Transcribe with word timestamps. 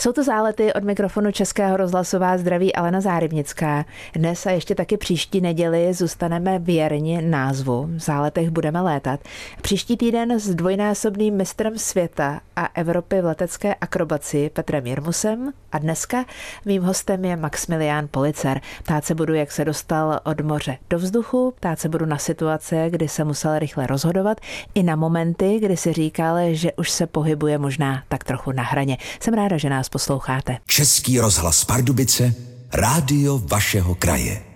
Jsou 0.00 0.12
to 0.12 0.24
zálety 0.24 0.72
od 0.72 0.84
mikrofonu 0.84 1.32
Českého 1.32 1.76
rozhlasová 1.76 2.38
zdraví 2.38 2.74
Alena 2.74 3.00
Zárybnická. 3.00 3.84
Dnes 4.14 4.46
a 4.46 4.50
ještě 4.50 4.74
taky 4.74 4.96
příští 4.96 5.40
neděli 5.40 5.94
zůstaneme 5.94 6.58
věrni 6.58 7.22
názvu. 7.22 7.88
V 7.96 7.98
záletech 7.98 8.50
budeme 8.50 8.80
létat. 8.80 9.20
Příští 9.62 9.96
týden 9.96 10.40
s 10.40 10.54
dvojnásobným 10.54 11.36
mistrem 11.36 11.78
světa 11.78 12.40
a 12.56 12.68
Evropy 12.74 13.20
v 13.20 13.24
letecké 13.24 13.74
akrobaci 13.74 14.50
Petrem 14.52 14.86
Jirmusem 14.86 15.52
a 15.72 15.78
dneska 15.78 16.24
mým 16.64 16.82
hostem 16.82 17.24
je 17.24 17.36
Maximilián 17.36 18.08
Policer. 18.10 18.60
Ptát 18.82 19.04
se 19.04 19.14
budu, 19.14 19.34
jak 19.34 19.52
se 19.52 19.64
dostal 19.64 20.20
od 20.24 20.40
moře 20.40 20.78
do 20.90 20.98
vzduchu, 20.98 21.54
ptát 21.56 21.78
se 21.78 21.88
budu 21.88 22.06
na 22.06 22.18
situace, 22.18 22.90
kdy 22.90 23.08
se 23.08 23.24
musel 23.24 23.58
rychle 23.58 23.86
rozhodovat, 23.86 24.40
i 24.74 24.82
na 24.82 24.96
momenty, 24.96 25.58
kdy 25.58 25.76
si 25.76 25.92
říkal, 25.92 26.36
že 26.50 26.72
už 26.72 26.90
se 26.90 27.06
pohybuje 27.06 27.58
možná 27.58 28.02
tak 28.08 28.24
trochu 28.24 28.52
na 28.52 28.62
hraně. 28.62 28.98
Jsem 29.20 29.34
ráda, 29.34 29.56
že 29.56 29.70
nás 29.70 29.89
posloucháte. 29.90 30.58
Český 30.66 31.20
rozhlas 31.20 31.64
Pardubice, 31.64 32.34
rádio 32.72 33.38
vašeho 33.38 33.94
kraje. 33.94 34.49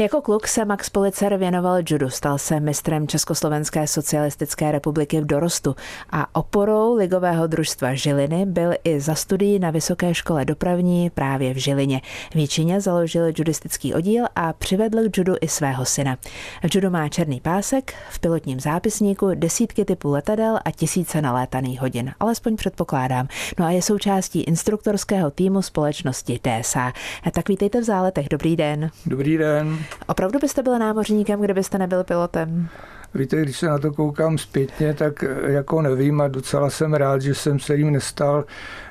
Jako 0.00 0.20
kluk 0.20 0.48
se 0.48 0.64
Max 0.64 0.90
Policer 0.90 1.36
věnoval 1.36 1.82
judu, 1.90 2.10
stal 2.10 2.38
se 2.38 2.60
mistrem 2.60 3.08
Československé 3.08 3.86
socialistické 3.86 4.72
republiky 4.72 5.20
v 5.20 5.26
dorostu 5.26 5.76
a 6.10 6.34
oporou 6.34 6.94
ligového 6.94 7.46
družstva 7.46 7.94
Žiliny 7.94 8.46
byl 8.46 8.74
i 8.84 9.00
za 9.00 9.14
studií 9.14 9.58
na 9.58 9.70
Vysoké 9.70 10.14
škole 10.14 10.44
dopravní 10.44 11.10
právě 11.10 11.54
v 11.54 11.56
Žilině. 11.56 12.00
V 12.32 12.36
Jíčině 12.36 12.80
založil 12.80 13.26
judistický 13.26 13.94
oddíl 13.94 14.24
a 14.36 14.52
přivedl 14.52 15.08
k 15.08 15.18
judu 15.18 15.34
i 15.40 15.48
svého 15.48 15.84
syna. 15.84 16.16
V 16.62 16.74
judu 16.74 16.90
má 16.90 17.08
černý 17.08 17.40
pásek, 17.40 17.94
v 18.10 18.18
pilotním 18.18 18.60
zápisníku 18.60 19.30
desítky 19.34 19.84
typů 19.84 20.10
letadel 20.10 20.58
a 20.64 20.70
tisíce 20.70 21.22
nalétaných 21.22 21.80
hodin, 21.80 22.12
alespoň 22.20 22.56
předpokládám. 22.56 23.28
No 23.58 23.66
a 23.66 23.70
je 23.70 23.82
součástí 23.82 24.40
instruktorského 24.40 25.30
týmu 25.30 25.62
společnosti 25.62 26.40
DSA. 26.42 26.92
Tak 27.32 27.48
vítejte 27.48 27.80
v 27.80 27.84
záletech, 27.84 28.28
dobrý 28.28 28.56
den. 28.56 28.90
Dobrý 29.06 29.38
den. 29.38 29.87
Opravdu 30.06 30.38
byste 30.38 30.62
byl 30.62 30.78
námořníkem, 30.78 31.40
kdybyste 31.40 31.78
nebyl 31.78 32.04
pilotem? 32.04 32.68
Víte, 33.14 33.42
když 33.42 33.58
se 33.58 33.66
na 33.66 33.78
to 33.78 33.92
koukám 33.92 34.38
zpětně, 34.38 34.94
tak 34.94 35.24
eh, 35.24 35.52
jako 35.52 35.82
nevím 35.82 36.20
a 36.20 36.28
docela 36.28 36.70
jsem 36.70 36.94
rád, 36.94 37.22
že 37.22 37.34
jsem 37.34 37.58
se 37.58 37.76
jim 37.76 37.92
nestal, 37.92 38.44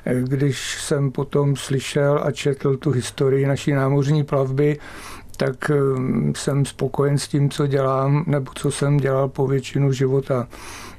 eh, 0.04 0.14
když 0.22 0.82
jsem 0.82 1.10
potom 1.10 1.56
slyšel 1.56 2.20
a 2.24 2.30
četl 2.30 2.76
tu 2.76 2.90
historii 2.90 3.46
naší 3.46 3.72
námořní 3.72 4.24
plavby, 4.24 4.78
tak 5.36 5.70
eh, 5.70 5.74
jsem 6.36 6.64
spokojen 6.64 7.18
s 7.18 7.28
tím, 7.28 7.50
co 7.50 7.66
dělám, 7.66 8.24
nebo 8.26 8.52
co 8.54 8.70
jsem 8.70 8.96
dělal 8.96 9.28
po 9.28 9.46
většinu 9.46 9.92
života. 9.92 10.48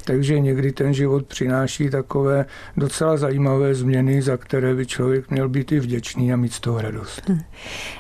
Takže 0.10 0.40
někdy 0.40 0.72
ten 0.72 0.94
život 0.94 1.26
přináší 1.26 1.90
takové 1.90 2.46
docela 2.78 3.18
zajímavé 3.18 3.76
změny, 3.76 4.22
za 4.22 4.38
které 4.38 4.76
by 4.76 4.86
člověk 4.86 5.30
měl 5.30 5.50
být 5.50 5.72
i 5.72 5.80
vděčný 5.80 6.34
a 6.34 6.36
mít 6.36 6.54
z 6.54 6.60
toho 6.60 6.82
radost. 6.82 7.22
Hm. 7.30 7.40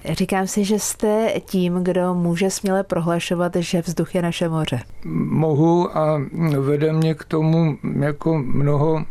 Říkám 0.09 0.47
si, 0.47 0.65
že 0.65 0.79
jste 0.79 1.33
tím, 1.45 1.73
kdo 1.73 2.13
může 2.13 2.49
směle 2.49 2.83
prohlašovat, 2.83 3.55
že 3.55 3.81
vzduch 3.81 4.15
je 4.15 4.21
naše 4.21 4.49
moře. 4.49 4.79
Mohu 5.05 5.97
a 5.97 6.21
vede 6.59 6.93
mě 6.93 7.13
k 7.13 7.23
tomu 7.23 7.77
jako 7.99 8.37
mnoho 8.37 9.05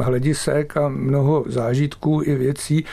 hledisek 0.00 0.76
a 0.76 0.88
mnoho 0.88 1.44
zážitků 1.46 2.22
i 2.24 2.34
věcí. 2.34 2.84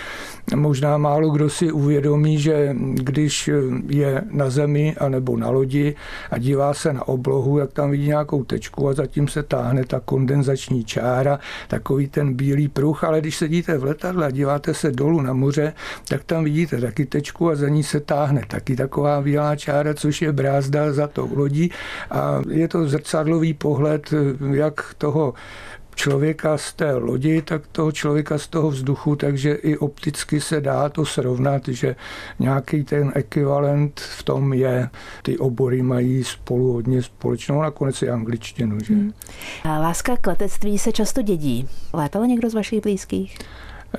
Možná 0.56 0.98
málo 0.98 1.30
kdo 1.30 1.50
si 1.50 1.72
uvědomí, 1.72 2.40
že 2.40 2.75
když 2.94 3.50
je 3.88 4.22
na 4.31 4.50
zemi 4.50 4.96
anebo 5.00 5.38
na 5.38 5.50
lodi 5.50 5.96
a 6.31 6.38
dívá 6.38 6.73
se 6.73 6.94
na 6.94 7.08
oblohu, 7.08 7.58
jak 7.58 7.73
tam 7.73 7.92
vidí 7.92 8.08
nějakou 8.08 8.44
tečku 8.44 8.90
a 8.90 8.94
zatím 8.94 9.28
se 9.28 9.44
táhne 9.52 9.85
ta 9.85 9.99
kondenzační 9.99 10.83
čára, 10.83 11.39
takový 11.67 12.07
ten 12.07 12.33
bílý 12.33 12.67
pruh, 12.67 13.03
ale 13.03 13.19
když 13.19 13.35
sedíte 13.35 13.77
v 13.77 13.83
letadle 13.83 14.27
a 14.27 14.31
díváte 14.31 14.73
se 14.73 14.91
dolů 14.91 15.21
na 15.21 15.33
moře, 15.33 15.73
tak 16.07 16.23
tam 16.23 16.44
vidíte 16.44 16.81
taky 16.81 17.05
tečku 17.05 17.49
a 17.49 17.55
za 17.55 17.69
ní 17.69 17.83
se 17.83 17.99
táhne 17.99 18.41
taky 18.47 18.75
taková 18.75 19.22
bílá 19.22 19.55
čára, 19.55 19.94
což 19.94 20.22
je 20.22 20.31
brázda 20.31 20.94
za 20.94 21.07
tou 21.07 21.29
lodí. 21.35 21.72
A 22.11 22.41
je 22.50 22.67
to 22.67 22.88
zrcadlový 22.88 23.53
pohled 23.53 24.13
jak 24.53 24.95
toho 24.97 25.34
člověka 26.01 26.57
z 26.57 26.73
té 26.73 26.94
lodi, 26.94 27.41
tak 27.41 27.67
toho 27.67 27.91
člověka 27.91 28.38
z 28.38 28.47
toho 28.47 28.69
vzduchu, 28.69 29.16
takže 29.16 29.53
i 29.53 29.78
opticky 29.78 30.41
se 30.41 30.62
dá 30.62 30.89
to 30.89 31.06
srovnat, 31.06 31.67
že 31.67 31.95
nějaký 32.39 32.84
ten 32.84 33.12
ekvivalent 33.16 34.00
v 34.00 34.23
tom 34.23 34.53
je. 34.53 34.90
Ty 35.23 35.38
obory 35.38 35.81
mají 35.81 36.23
spolu 36.23 36.73
hodně 36.73 37.01
společnou, 37.01 37.61
nakonec 37.61 38.01
i 38.01 38.09
angličtinu. 38.09 38.79
Že? 38.79 38.94
Hmm. 38.94 39.13
Láska 39.66 40.17
k 40.17 40.28
letectví 40.28 40.79
se 40.79 40.91
často 40.91 41.22
dědí. 41.22 41.67
Létal 41.94 42.28
někdo 42.28 42.50
z 42.50 42.53
vašich 42.53 42.81
blízkých? 42.81 43.38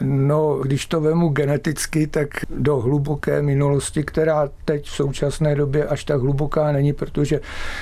No, 0.01 0.59
když 0.63 0.87
to 0.87 1.01
vemu 1.01 1.29
geneticky, 1.29 2.07
tak 2.07 2.29
do 2.51 2.77
hluboké 2.77 3.43
minulosti, 3.43 4.03
která 4.05 4.51
teď 4.65 4.87
v 4.87 4.91
současné 4.91 5.55
době 5.55 5.87
až 5.87 6.05
tak 6.05 6.21
hluboká 6.21 6.73
není, 6.73 6.93
protože 6.93 7.41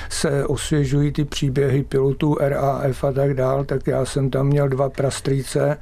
se 0.09 0.45
osvěžují 0.45 1.11
ty 1.11 1.25
příběhy 1.25 1.83
pilotů 1.83 2.37
RAF 2.39 3.03
a 3.03 3.11
tak 3.11 3.33
dál, 3.33 3.63
tak 3.63 3.87
já 3.87 4.05
jsem 4.05 4.29
tam 4.29 4.47
měl 4.47 4.69
dva 4.69 4.89
prastrýce, 4.89 5.77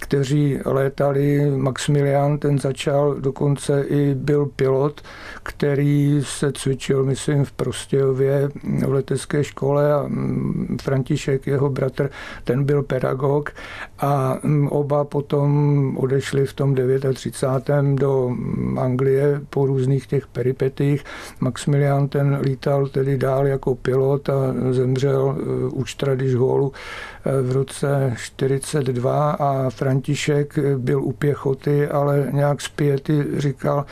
kteří 0.00 0.58
létali. 0.64 1.50
Maximilian, 1.56 2.38
ten 2.38 2.58
začal, 2.58 3.14
dokonce 3.14 3.84
i 3.88 4.14
byl 4.14 4.46
pilot, 4.46 5.00
který 5.42 6.20
se 6.22 6.52
cvičil, 6.52 7.04
myslím, 7.04 7.44
v 7.44 7.52
Prostějově 7.52 8.48
v 8.86 8.92
letecké 8.92 9.44
škole 9.44 9.94
a 9.94 10.04
mm, 10.08 10.76
František, 10.82 11.46
jeho 11.46 11.70
bratr, 11.70 12.10
ten 12.44 12.64
byl 12.64 12.82
pedagog 12.82 13.50
a 13.98 14.38
mm, 14.42 14.68
oba 14.68 15.04
potom 15.04 15.65
odešli 15.96 16.46
v 16.46 16.52
tom 16.52 16.74
39. 17.14 17.98
do 17.98 18.30
Anglie 18.78 19.40
po 19.50 19.66
různých 19.66 20.06
těch 20.06 20.26
peripetích. 20.26 21.04
Maximilian 21.40 22.08
ten 22.08 22.38
lítal 22.42 22.86
tedy 22.86 23.18
dál 23.18 23.46
jako 23.46 23.74
pilot 23.74 24.28
a 24.28 24.54
zemřel 24.70 25.36
eh, 25.38 25.44
u 25.68 25.84
Štradiš-Holu 25.84 26.72
eh, 26.72 27.42
v 27.42 27.52
roce 27.52 28.14
42 28.16 29.30
a 29.30 29.70
František 29.70 30.58
byl 30.76 31.02
u 31.02 31.12
pěchoty, 31.12 31.88
ale 31.88 32.28
nějak 32.32 32.60
zpěty 32.60 33.24
říkal, 33.36 33.84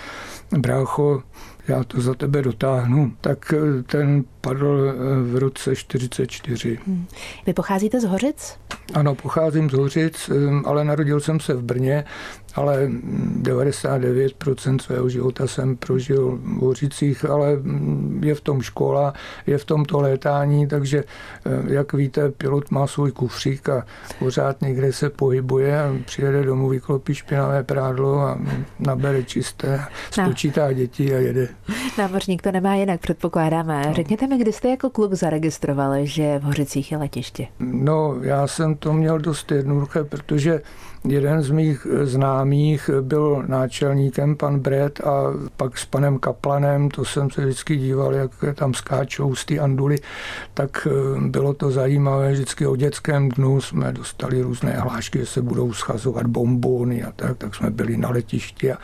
brácho, 0.59 1.23
já 1.69 1.85
to 1.85 2.01
za 2.01 2.15
tebe 2.15 2.43
dotáhnu, 2.43 3.13
tak 3.21 3.55
ten 3.87 4.25
padl 4.41 4.95
v 5.23 5.37
roce 5.37 5.77
44. 5.77 6.79
Hmm. 6.87 7.07
Vy 7.47 7.53
pocházíte 7.53 8.01
z 8.01 8.05
Hořic? 8.05 8.59
Ano, 8.95 9.15
pocházím 9.15 9.71
z 9.71 9.73
Hořic, 9.73 10.31
ale 10.65 10.85
narodil 10.85 11.21
jsem 11.21 11.41
se 11.41 11.55
v 11.55 11.63
Brně, 11.63 12.05
ale 12.55 12.89
99% 13.43 14.79
svého 14.79 15.09
života 15.09 15.47
jsem 15.47 15.77
prožil 15.77 16.39
v 16.43 16.61
Hořicích, 16.61 17.25
ale 17.25 17.49
je 18.21 18.35
v 18.35 18.41
tom 18.41 18.63
škola, 18.63 19.15
je 19.47 19.59
v 19.59 19.65
tom 19.65 19.85
to 19.85 20.01
létání, 20.01 20.67
takže 20.67 21.05
jak 21.67 21.93
víte, 21.93 22.31
pilot 22.31 22.71
má 22.71 22.87
svůj 22.87 23.13
kufřík 23.13 23.69
a 23.69 23.87
pořád 24.19 24.63
někde 24.63 24.93
se 24.93 25.11
pohybuje 25.11 25.81
a 25.81 25.95
přijede 26.05 26.43
domů, 26.43 26.69
vyklopí 26.69 27.15
špinavé 27.15 27.63
prádlo 27.63 28.21
a 28.21 28.39
nabere 28.79 29.23
čisté, 29.23 29.81
spočítá 30.11 30.73
děti 30.73 31.15
a 31.15 31.19
jede. 31.19 31.49
Námořník 31.99 32.43
to 32.43 32.53
nemá 32.53 32.75
jinak, 32.75 33.01
předpokládáme. 33.01 33.83
No. 33.87 33.95
Řekněte 33.95 34.27
mi, 34.27 34.39
kdy 34.39 34.53
jste 34.53 34.69
jako 34.69 34.91
kluk 34.91 35.13
zaregistrovali, 35.13 36.07
že 36.07 36.39
v 36.39 36.43
Hořicích 36.43 36.93
je 36.93 36.99
letiště? 36.99 37.47
No, 37.61 38.17
já 38.21 38.47
jsem 38.47 38.74
to 38.75 38.93
měl 38.93 39.19
dost 39.19 39.51
jednoduché, 39.53 40.05
protože 40.05 40.63
Jeden 41.09 41.43
z 41.43 41.51
mých 41.51 41.87
známých 42.03 42.91
byl 43.01 43.45
náčelníkem 43.47 44.37
pan 44.37 44.59
Bret 44.59 45.01
a 45.01 45.23
pak 45.57 45.79
s 45.79 45.85
panem 45.85 46.19
Kaplanem, 46.19 46.89
to 46.89 47.05
jsem 47.05 47.31
se 47.31 47.45
vždycky 47.45 47.77
díval, 47.77 48.15
jak 48.15 48.31
tam 48.55 48.75
skáčou 48.75 49.35
z 49.35 49.45
ty 49.45 49.61
anduly, 49.61 49.99
tak 50.55 50.89
eh, 50.91 51.21
bylo 51.21 51.55
to 51.55 51.71
zajímavé. 51.71 52.33
Vždycky 52.33 52.67
o 52.67 52.77
dětském 52.77 53.29
dnu 53.29 53.61
jsme 53.61 53.93
dostali 53.93 54.43
různé 54.43 54.73
hlášky, 54.73 55.19
že 55.19 55.27
se 55.27 55.43
budou 55.43 55.73
schazovat 55.73 56.27
bombóny 56.27 57.05
a 57.05 57.13
tak, 57.17 57.39
tak 57.39 57.55
jsme 57.55 57.71
byli 57.71 57.97
na 57.97 58.11
letišti 58.11 58.73
a 58.73 58.79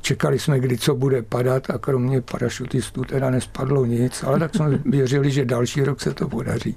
čekali 0.00 0.38
jsme, 0.38 0.60
kdy 0.60 0.78
co 0.78 0.94
bude 0.94 1.22
padat 1.22 1.70
a 1.70 1.78
kromě 1.78 2.20
parašutistů 2.20 3.04
teda 3.04 3.30
nespadlo 3.30 3.84
nic, 3.84 4.22
ale 4.22 4.38
tak 4.38 4.54
jsme 4.54 4.78
věřili, 4.84 5.30
že 5.30 5.44
další 5.44 5.84
rok 5.84 6.00
se 6.00 6.14
to 6.14 6.28
podaří. 6.28 6.74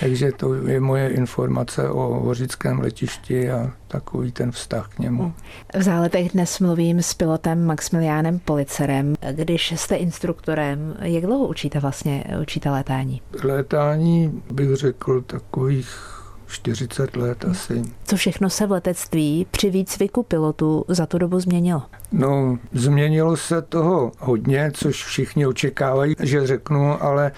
Takže 0.00 0.32
to 0.32 0.54
je 0.54 0.80
moje 0.80 1.08
informace 1.08 1.88
o 1.88 2.20
Hořickém 2.24 2.80
letišti 2.80 3.50
a 3.50 3.72
takový 3.88 4.32
ten 4.32 4.52
vztah 4.52 4.88
k 4.88 4.98
němu. 4.98 5.34
V 5.78 5.82
záletech 5.82 6.32
dnes 6.32 6.60
mluvím 6.60 7.02
s 7.02 7.14
pilotem 7.14 7.64
Maximiliánem 7.64 8.38
Policerem. 8.38 9.14
Když 9.32 9.72
jste 9.72 9.96
instruktorem, 9.96 10.96
jak 11.02 11.24
dlouho 11.24 11.46
učíte 11.46 11.80
vlastně 11.80 12.24
učíte 12.42 12.70
létání? 12.70 13.22
Létání 13.44 14.42
bych 14.50 14.74
řekl 14.74 15.20
takových 15.20 16.18
40 16.48 17.16
let 17.16 17.44
asi. 17.44 17.82
Co 18.04 18.16
všechno 18.16 18.50
se 18.50 18.66
v 18.66 18.70
letectví 18.70 19.46
při 19.50 19.70
výcviku 19.70 20.22
pilotů 20.22 20.84
za 20.88 21.06
tu 21.06 21.18
dobu 21.18 21.40
změnilo? 21.40 21.82
No, 22.12 22.58
změnilo 22.72 23.36
se 23.36 23.62
toho 23.62 24.12
hodně, 24.18 24.70
což 24.74 25.04
všichni 25.04 25.46
očekávají, 25.46 26.14
že 26.22 26.46
řeknu, 26.46 27.02
ale 27.02 27.32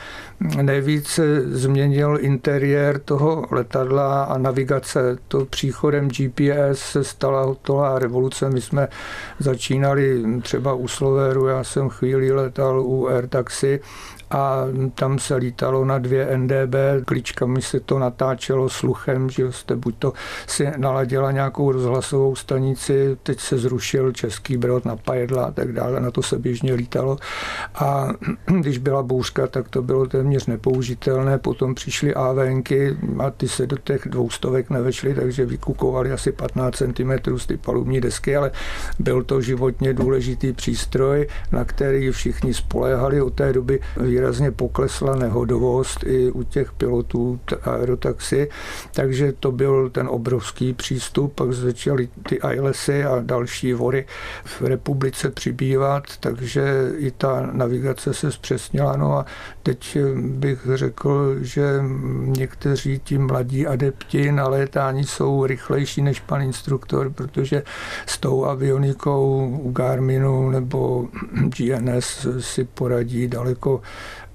nejvíc 0.63 1.21
změnil 1.45 2.19
interiér 2.21 2.99
toho 2.99 3.47
letadla 3.51 4.25
a 4.25 4.39
navigace. 4.39 5.19
To 5.29 5.45
příchodem 5.45 6.09
GPS 6.09 6.81
se 6.81 7.05
stala 7.05 7.43
hotová 7.43 7.99
revoluce. 7.99 8.51
My 8.51 8.61
jsme 8.61 8.89
začínali 9.39 10.25
třeba 10.43 10.75
u 10.75 10.89
Slovéru, 10.89 11.47
já 11.47 11.65
jsem 11.65 11.89
chvíli 11.89 12.33
letal 12.33 12.81
u 12.81 13.07
Air 13.07 13.29
Taxi 13.29 13.81
a 14.31 14.65
tam 14.95 15.19
se 15.19 15.35
lítalo 15.35 15.85
na 15.85 15.99
dvě 15.99 16.39
NDB, 16.39 16.75
kličkami 17.05 17.63
se 17.63 17.81
to 17.81 17.99
natáčelo 17.99 18.69
sluchem, 18.69 19.31
že 19.31 19.53
jste 19.53 19.77
buď 19.77 19.95
to 19.99 20.13
si 20.47 20.69
naladila 20.77 21.33
nějakou 21.33 21.73
rozhlasovou 21.73 22.37
stanici, 22.37 23.17
teď 23.23 23.41
se 23.41 23.59
zrušil 23.59 24.13
Český 24.13 24.57
brod 24.61 24.85
na 24.85 24.97
Pajedla 24.97 25.45
a 25.45 25.51
tak 25.51 25.73
dále, 25.73 26.01
na 26.01 26.11
to 26.11 26.23
se 26.23 26.39
běžně 26.39 26.75
lítalo. 26.75 27.17
A 27.75 28.09
když 28.61 28.79
byla 28.79 29.03
bouřka, 29.03 29.47
tak 29.47 29.69
to 29.69 29.83
bylo 29.83 30.07
téměř 30.07 30.47
nepoužitelné, 30.47 31.39
potom 31.39 31.75
přišly 31.75 32.15
AVNky 32.15 32.97
a 33.19 33.31
ty 33.31 33.49
se 33.49 33.67
do 33.67 33.77
těch 33.79 34.03
dvoustovek 34.07 34.71
nevešly, 34.71 35.15
takže 35.15 35.47
vykukovali 35.47 36.13
asi 36.13 36.33
15 36.33 36.77
cm 36.77 37.13
z 37.37 37.47
ty 37.47 37.57
palubní 37.57 38.01
desky, 38.01 38.37
ale 38.37 38.51
byl 38.99 39.23
to 39.23 39.41
životně 39.41 39.95
důležitý 39.95 40.53
přístroj, 40.53 41.29
na 41.53 41.65
který 41.65 42.11
všichni 42.11 42.55
spoléhali. 42.55 43.23
Od 43.23 43.35
té 43.35 43.53
doby 43.53 43.81
výrazně 43.97 44.51
poklesla 44.51 45.17
nehodovost 45.17 46.05
i 46.07 46.31
u 46.31 46.43
těch 46.43 46.73
pilotů 46.73 47.41
aerotaxi, 47.63 48.49
takže 48.93 49.33
to 49.33 49.53
byl 49.53 49.91
ten 49.91 50.09
obrovský 50.09 50.73
přístup, 50.73 51.35
pak 51.35 51.53
začaly 51.53 52.09
ty 52.29 52.39
ILSy 52.55 53.05
a 53.05 53.21
další 53.23 53.73
vory 53.73 54.07
v 54.61 54.63
republice 54.63 55.31
přibývat, 55.31 56.05
takže 56.21 56.93
i 56.97 57.11
ta 57.11 57.49
navigace 57.53 58.15
se 58.15 58.33
zpřesnila. 58.33 58.97
No 58.97 59.19
a 59.19 59.27
teď 59.63 59.99
bych 60.17 60.69
řekl, 60.75 61.37
že 61.41 61.83
někteří 62.15 63.01
ti 63.05 63.19
mladí 63.19 63.67
adepti 63.67 64.33
na 64.33 64.49
létání 64.49 65.05
jsou 65.05 65.47
rychlejší 65.47 66.03
než 66.03 66.21
pan 66.21 66.43
instruktor, 66.43 67.11
protože 67.11 67.63
s 68.07 68.19
tou 68.19 68.45
avionikou 68.45 69.59
u 69.63 69.73
Garminu 69.73 70.51
nebo 70.51 71.09
GNS 71.57 72.27
si 72.39 72.65
poradí 72.65 73.29
daleko 73.29 73.81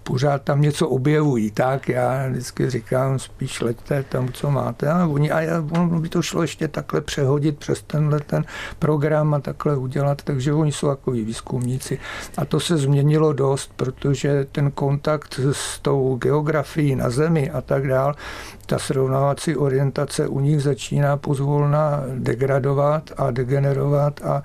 pořád 0.08 0.42
tam 0.42 0.62
něco 0.62 0.90
objevují, 0.90 1.52
tak 1.52 1.90
já 1.90 2.28
vždycky 2.30 2.70
říkám, 2.70 3.20
spíš 3.20 3.62
leďte 3.62 4.04
tam, 4.04 4.30
co 4.34 4.52
máte. 4.52 4.90
A 4.90 5.06
oni, 5.08 5.32
a 5.32 5.64
ono 5.72 6.00
by 6.00 6.10
to 6.10 6.22
šlo 6.22 6.42
ještě 6.42 6.68
takhle 6.68 7.02
přehodit 7.02 7.58
přes 7.58 7.82
tenhle 7.82 8.20
ten 8.20 8.46
program 8.80 9.34
a 9.34 9.40
takhle 9.40 9.78
udělat, 9.78 10.22
takže 10.22 10.54
oni 10.54 10.72
jsou 10.72 10.88
takový 10.88 11.24
výzkumníci. 11.24 12.00
A 12.38 12.46
to 12.46 12.60
se 12.60 12.78
změnilo 12.78 13.34
dost, 13.34 13.72
protože 13.76 14.46
ten 14.52 14.72
kontakt 14.72 15.40
s 15.52 15.80
tou 15.80 16.18
geografií 16.22 16.96
na 16.96 17.10
Zemi 17.10 17.52
a 17.52 17.62
tak 17.62 17.88
dál, 17.88 18.16
ta 18.66 18.80
srovnávací 18.80 19.56
orientace 19.56 20.28
u 20.28 20.40
nich 20.40 20.62
začíná 20.62 21.18
pozvolna 21.18 22.04
degradovat 22.16 23.12
a 23.18 23.32
degenerovat 23.32 24.22
a 24.22 24.44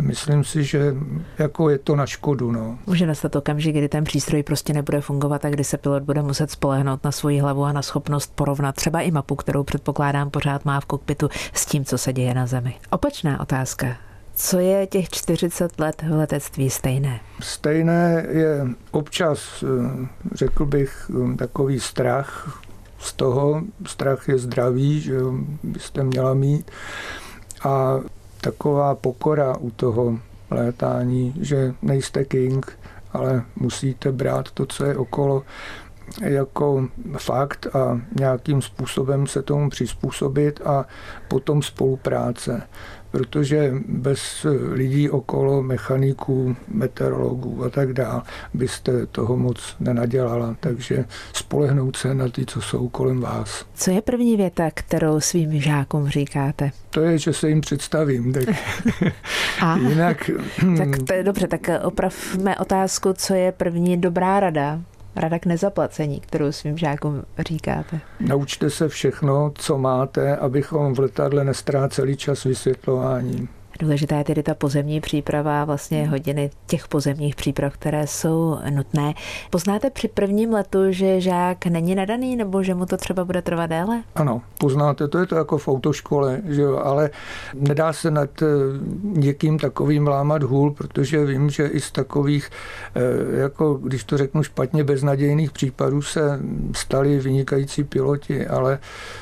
myslím 0.00 0.44
si, 0.44 0.64
že 0.64 0.94
jako 1.38 1.70
je 1.70 1.78
to 1.78 1.96
na 1.96 2.06
škodu. 2.06 2.52
No. 2.52 2.78
Může 2.86 3.06
nastat 3.06 3.36
okamžik, 3.36 3.76
kdy 3.76 3.88
ten 3.88 4.04
přístroj 4.04 4.42
prostě 4.42 4.72
nebude 4.72 4.99
fungovat 5.00 5.44
a 5.44 5.50
kdy 5.50 5.64
se 5.64 5.78
pilot 5.78 6.02
bude 6.02 6.22
muset 6.22 6.50
spolehnout 6.50 7.04
na 7.04 7.12
svoji 7.12 7.40
hlavu 7.40 7.64
a 7.64 7.72
na 7.72 7.82
schopnost 7.82 8.32
porovnat 8.34 8.74
třeba 8.74 9.00
i 9.00 9.10
mapu, 9.10 9.36
kterou 9.36 9.64
předpokládám 9.64 10.30
pořád 10.30 10.64
má 10.64 10.80
v 10.80 10.84
kokpitu 10.84 11.28
s 11.52 11.66
tím, 11.66 11.84
co 11.84 11.98
se 11.98 12.12
děje 12.12 12.34
na 12.34 12.46
Zemi. 12.46 12.74
Opačná 12.90 13.40
otázka. 13.40 13.86
Co 14.34 14.58
je 14.58 14.86
těch 14.86 15.08
40 15.08 15.80
let 15.80 16.02
v 16.08 16.12
letectví 16.12 16.70
stejné? 16.70 17.20
Stejné 17.40 18.26
je 18.28 18.66
občas, 18.90 19.64
eh, 19.64 20.06
řekl 20.34 20.66
bych, 20.66 21.10
eh, 21.32 21.36
takový 21.36 21.80
strach 21.80 22.60
z 22.98 23.12
toho. 23.12 23.62
Strach 23.86 24.28
je 24.28 24.38
zdravý, 24.38 25.00
že 25.00 25.18
byste 25.62 26.04
měla 26.04 26.34
mít. 26.34 26.70
A 27.64 28.00
taková 28.40 28.94
pokora 28.94 29.56
u 29.56 29.70
toho 29.70 30.18
létání, 30.50 31.34
že 31.40 31.74
nejste 31.82 32.24
king, 32.24 32.78
ale 33.12 33.44
musíte 33.56 34.12
brát 34.12 34.50
to, 34.50 34.66
co 34.66 34.84
je 34.84 34.96
okolo 34.96 35.42
jako 36.22 36.88
fakt 37.18 37.76
a 37.76 38.00
nějakým 38.20 38.62
způsobem 38.62 39.26
se 39.26 39.42
tomu 39.42 39.70
přizpůsobit 39.70 40.60
a 40.64 40.86
potom 41.28 41.62
spolupráce 41.62 42.62
protože 43.10 43.72
bez 43.88 44.46
lidí 44.72 45.10
okolo, 45.10 45.62
mechaniků, 45.62 46.56
meteorologů 46.68 47.64
a 47.64 47.70
tak 47.70 47.92
dále, 47.92 48.22
byste 48.54 49.06
toho 49.06 49.36
moc 49.36 49.76
nenadělala. 49.80 50.56
Takže 50.60 51.04
spolehnout 51.32 51.96
se 51.96 52.14
na 52.14 52.28
ty, 52.28 52.46
co 52.46 52.60
jsou 52.62 52.88
kolem 52.88 53.20
vás. 53.20 53.64
Co 53.74 53.90
je 53.90 54.02
první 54.02 54.36
věta, 54.36 54.70
kterou 54.74 55.20
svým 55.20 55.60
žákům 55.60 56.08
říkáte? 56.08 56.70
To 56.90 57.00
je, 57.00 57.18
že 57.18 57.32
se 57.32 57.48
jim 57.48 57.60
představím. 57.60 58.32
Tak 58.32 58.44
a, 59.62 59.76
jinak... 59.76 60.30
tak 60.78 60.88
to 61.06 61.12
je 61.12 61.22
dobře, 61.22 61.48
tak 61.48 61.70
opravme 61.82 62.58
otázku, 62.58 63.12
co 63.12 63.34
je 63.34 63.52
první 63.52 63.96
dobrá 63.96 64.40
rada 64.40 64.80
rada 65.16 65.38
k 65.38 65.46
nezaplacení, 65.46 66.20
kterou 66.20 66.52
svým 66.52 66.78
žákům 66.78 67.22
říkáte? 67.38 68.00
Naučte 68.20 68.70
se 68.70 68.88
všechno, 68.88 69.52
co 69.54 69.78
máte, 69.78 70.36
abychom 70.36 70.94
v 70.94 70.98
letadle 70.98 71.44
nestráceli 71.44 72.16
čas 72.16 72.44
vysvětlováním. 72.44 73.48
Důležitá 73.80 74.18
je 74.18 74.24
tedy 74.24 74.42
ta 74.42 74.54
pozemní 74.54 75.00
příprava, 75.00 75.64
vlastně 75.64 76.08
hodiny 76.08 76.50
těch 76.66 76.88
pozemních 76.88 77.36
příprav, 77.36 77.72
které 77.72 78.06
jsou 78.06 78.58
nutné. 78.70 79.14
Poznáte 79.50 79.90
při 79.90 80.08
prvním 80.08 80.52
letu, 80.52 80.78
že 80.90 81.20
žák 81.20 81.66
není 81.66 81.94
nadaný, 81.94 82.36
nebo 82.36 82.62
že 82.62 82.74
mu 82.74 82.86
to 82.86 82.96
třeba 82.96 83.24
bude 83.24 83.42
trvat 83.42 83.66
déle? 83.66 84.02
Ano, 84.14 84.42
poznáte, 84.58 85.08
to 85.08 85.18
je 85.18 85.26
to 85.26 85.34
jako 85.34 85.58
v 85.58 85.68
autoškole, 85.68 86.40
že 86.44 86.62
jo, 86.62 86.76
ale 86.76 87.10
nedá 87.54 87.92
se 87.92 88.10
nad 88.10 88.42
eh, 88.42 88.46
někým 89.02 89.58
takovým 89.58 90.06
lámat 90.06 90.42
hůl, 90.42 90.70
protože 90.70 91.24
vím, 91.24 91.50
že 91.50 91.66
i 91.66 91.80
z 91.80 91.90
takových, 91.90 92.50
eh, 92.94 93.40
jako 93.40 93.74
když 93.74 94.04
to 94.04 94.18
řeknu 94.18 94.42
špatně, 94.42 94.84
beznadějných 94.84 95.50
případů 95.50 96.02
se 96.02 96.40
stali 96.72 97.18
vynikající 97.18 97.84
piloti, 97.84 98.46
ale 98.46 98.78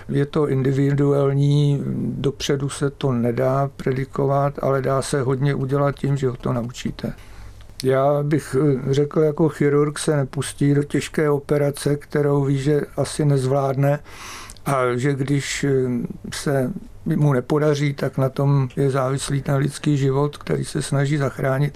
je 0.09 0.27
to 0.27 0.49
individuální, 0.49 1.83
dopředu 2.03 2.69
se 2.69 2.91
to 2.91 3.13
nedá 3.13 3.71
predikovat, 3.77 4.48
udělat, 4.49 4.65
ale 4.65 4.83
dá 4.83 5.03
se 5.03 5.23
hodně 5.23 5.55
udělat 5.55 5.95
tím, 5.95 6.17
že 6.17 6.29
ho 6.29 6.37
to 6.37 6.53
naučíte. 6.53 7.13
Já 7.85 8.23
bych 8.23 8.57
eh, 8.59 8.95
řekl, 8.95 9.21
jako 9.21 9.49
chirurg 9.49 9.99
se 9.99 10.17
nepustí 10.17 10.75
do 10.75 10.83
těžké 10.85 11.31
operace, 11.31 11.97
kterou 11.97 12.45
ví, 12.45 12.59
že 12.59 12.81
asi 12.97 13.25
nezvládne 13.25 13.99
a 14.67 14.97
že 14.97 15.15
když 15.15 15.65
eh, 15.65 15.73
se 16.33 16.73
mu 17.05 17.33
nepodaří, 17.33 17.95
tak 17.95 18.19
na 18.19 18.29
tom 18.29 18.69
je 18.77 18.91
závislý 18.91 19.43
ten 19.43 19.55
lidský 19.55 19.97
život, 19.97 20.37
který 20.37 20.65
se 20.65 20.83
snaží 20.83 21.17
zachránit, 21.17 21.75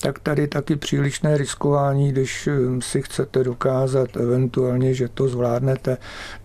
tak 0.00 0.18
tady 0.18 0.48
taky 0.48 0.76
přílišné 0.76 1.36
riskování, 1.36 2.12
když 2.12 2.46
eh, 2.46 2.52
si 2.80 3.02
chcete 3.02 3.44
dokázat 3.44 4.16
eventuálně, 4.16 4.94
že 4.94 5.08
to 5.08 5.28
zvládnete, 5.28 5.96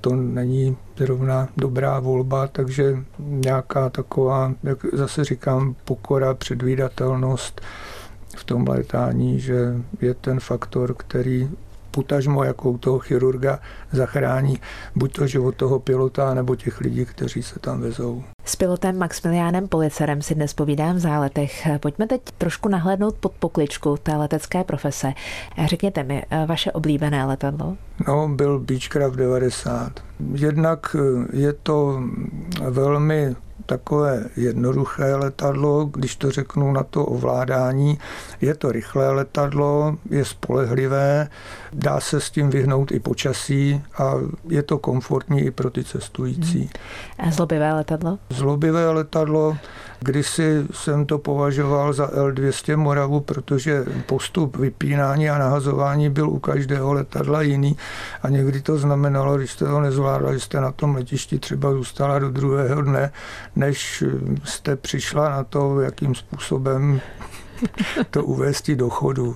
to 0.01 0.15
není 0.15 0.77
zrovna 0.97 1.49
dobrá 1.57 1.99
volba, 1.99 2.47
takže 2.47 2.97
nějaká 3.19 3.89
taková, 3.89 4.53
jak 4.63 4.85
zase 4.93 5.23
říkám, 5.23 5.75
pokora, 5.85 6.33
předvídatelnost 6.33 7.61
v 8.37 8.43
tom 8.43 8.67
létání, 8.67 9.39
že 9.39 9.73
je 10.01 10.13
ten 10.13 10.39
faktor, 10.39 10.93
který 10.93 11.49
putažmo 11.91 12.43
jako 12.43 12.71
u 12.71 12.77
toho 12.77 12.99
chirurga 12.99 13.59
zachrání 13.91 14.59
buď 14.95 15.15
to 15.15 15.27
život 15.27 15.55
toho 15.55 15.79
pilota, 15.79 16.33
nebo 16.33 16.55
těch 16.55 16.81
lidí, 16.81 17.05
kteří 17.05 17.43
se 17.43 17.59
tam 17.59 17.81
vezou. 17.81 18.23
S 18.45 18.55
pilotem 18.55 18.97
Maximiliánem 18.97 19.67
Policerem 19.67 20.21
si 20.21 20.35
dnes 20.35 20.53
povídám 20.53 20.95
v 20.95 20.99
záletech. 20.99 21.67
Pojďme 21.79 22.07
teď 22.07 22.21
trošku 22.37 22.69
nahlédnout 22.69 23.15
pod 23.15 23.31
pokličku 23.31 23.97
té 24.03 24.15
letecké 24.15 24.63
profese. 24.63 25.13
Řekněte 25.65 26.03
mi, 26.03 26.23
vaše 26.45 26.71
oblíbené 26.71 27.25
letadlo? 27.25 27.77
No, 28.07 28.27
byl 28.27 28.59
Beechcraft 28.59 29.15
90. 29.15 29.91
Jednak 30.33 30.95
je 31.33 31.53
to 31.53 32.03
velmi 32.69 33.35
takové 33.69 34.25
jednoduché 34.35 35.15
letadlo, 35.15 35.85
když 35.85 36.15
to 36.15 36.31
řeknu 36.31 36.71
na 36.71 36.83
to 36.83 37.05
ovládání. 37.05 37.99
Je 38.41 38.55
to 38.55 38.71
rychlé 38.71 39.11
letadlo, 39.11 39.97
je 40.09 40.25
spolehlivé, 40.25 41.27
dá 41.73 41.99
se 41.99 42.19
s 42.19 42.29
tím 42.29 42.49
vyhnout 42.49 42.91
i 42.91 42.99
počasí 42.99 43.83
a 43.97 44.13
je 44.49 44.63
to 44.63 44.77
komfortní 44.77 45.41
i 45.41 45.51
pro 45.51 45.69
ty 45.69 45.83
cestující. 45.83 46.69
A 47.19 47.31
zlobivé 47.31 47.73
letadlo? 47.73 48.17
Zlobivé 48.29 48.89
letadlo, 48.89 49.57
Kdysi 50.01 50.65
jsem 50.71 51.05
to 51.05 51.17
považoval 51.17 51.93
za 51.93 52.07
L200 52.07 52.77
Moravu, 52.77 53.19
protože 53.19 53.85
postup 54.05 54.57
vypínání 54.57 55.29
a 55.29 55.37
nahazování 55.37 56.09
byl 56.09 56.29
u 56.29 56.39
každého 56.39 56.93
letadla 56.93 57.41
jiný 57.41 57.77
a 58.23 58.29
někdy 58.29 58.61
to 58.61 58.77
znamenalo, 58.77 59.37
když 59.37 59.51
jste 59.51 59.65
to 59.65 59.79
nezvládli, 59.79 60.39
jste 60.39 60.61
na 60.61 60.71
tom 60.71 60.95
letišti 60.95 61.39
třeba 61.39 61.71
zůstala 61.71 62.19
do 62.19 62.29
druhého 62.29 62.81
dne, 62.81 63.11
než 63.59 64.03
jste 64.43 64.75
přišla 64.75 65.29
na 65.29 65.43
to, 65.43 65.81
jakým 65.81 66.15
způsobem 66.15 67.01
to 68.11 68.23
uvést 68.23 68.69
do 68.69 68.89
chodu. 68.89 69.35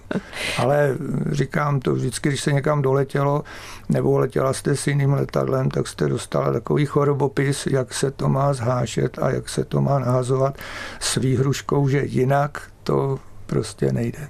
Ale 0.58 0.98
říkám 1.32 1.80
to 1.80 1.94
vždycky, 1.94 2.30
když 2.30 2.42
se 2.42 2.53
někam 2.53 2.82
doletělo, 2.82 3.44
nebo 3.89 4.18
letěla 4.18 4.53
jste 4.53 4.75
s 4.75 4.88
jiným 4.88 5.13
letadlem, 5.13 5.70
tak 5.70 5.88
jste 5.88 6.08
dostala 6.08 6.53
takový 6.53 6.86
chorobopis, 6.86 7.68
jak 7.68 7.94
se 7.94 8.12
to 8.12 8.30
má 8.30 8.53
zhášet 8.53 9.20
a 9.20 9.30
jak 9.30 9.50
se 9.50 9.63
to 9.63 9.82
má 9.82 10.00
nahazovat 10.00 10.58
s 11.00 11.15
výhruškou, 11.15 11.88
že 11.88 12.06
jinak 12.06 12.62
to 12.84 13.20
prostě 13.46 13.94
nejde. 13.94 14.27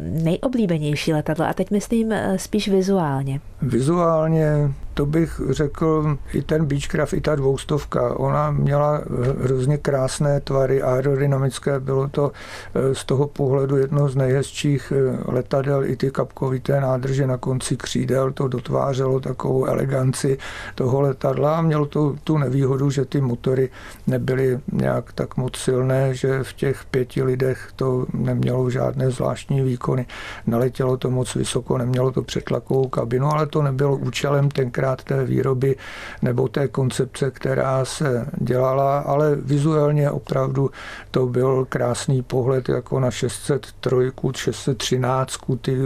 Nejoblíbenější 0.00 1.12
letadlo, 1.12 1.46
a 1.46 1.52
teď 1.52 1.70
myslím 1.70 2.12
eh, 2.12 2.38
spíš 2.38 2.68
vizuálně. 2.68 3.40
Vizuálně 3.62 4.72
to 4.94 5.06
bych 5.06 5.40
řekl 5.50 6.18
i 6.32 6.42
ten 6.42 6.64
Beechcraft, 6.64 7.12
i 7.12 7.20
ta 7.20 7.36
dvoustovka. 7.36 8.18
Ona 8.18 8.50
měla 8.50 9.00
hrozně 9.42 9.78
krásné 9.78 10.40
tvary 10.40 10.82
aerodynamické, 10.82 11.80
bylo 11.80 12.08
to 12.08 12.32
eh, 12.74 12.94
z 12.94 13.04
toho 13.04 13.28
pohledu 13.28 13.76
jedno 13.76 14.08
z 14.08 14.16
nejhezčích 14.16 14.92
eh, 14.96 15.18
letadel, 15.32 15.84
i 15.84 15.96
ty 15.96 16.10
kapkovité 16.10 16.80
nádrže 16.80 17.26
na 17.26 17.36
konci 17.36 17.76
křídel, 17.76 18.32
to 18.32 18.48
dotvářelo 18.48 19.20
takovou 19.20 19.64
eleganci 19.64 20.38
toho 20.74 21.00
letadla 21.00 21.58
a 21.58 21.62
mělo 21.62 21.86
to 21.86 22.16
tu 22.24 22.38
nevýhodu, 22.38 22.90
že 22.90 23.04
ty 23.04 23.20
motory 23.20 23.70
nebyly 24.06 24.60
nějak 24.72 25.12
tak 25.12 25.36
moc 25.36 25.56
silné, 25.56 26.14
že 26.14 26.42
v 26.42 26.52
těch 26.52 26.84
pěti 26.84 27.22
lidech 27.22 27.68
to 27.76 28.06
nemělo 28.14 28.70
žádné 28.70 29.10
zvláštní 29.10 29.60
výkony. 29.60 30.06
Naletělo 30.46 30.96
to 30.96 31.10
moc 31.10 31.34
vysoko, 31.34 31.78
nemělo 31.78 32.12
to 32.12 32.22
přetlakovou 32.22 32.88
kabinu, 32.88 33.26
ale 33.26 33.46
to 33.46 33.62
nebylo 33.62 33.96
účelem 33.96 34.50
tenkrát 34.50 34.81
té 35.04 35.24
výroby 35.24 35.76
nebo 36.22 36.48
té 36.48 36.68
koncepce, 36.68 37.30
která 37.30 37.84
se 37.84 38.26
dělala, 38.40 38.98
ale 38.98 39.36
vizuálně 39.36 40.10
opravdu 40.10 40.70
to 41.10 41.26
byl 41.26 41.66
krásný 41.68 42.22
pohled 42.22 42.68
jako 42.68 43.00
na 43.00 43.10
603, 43.10 43.94
613, 44.36 45.38
ty 45.60 45.76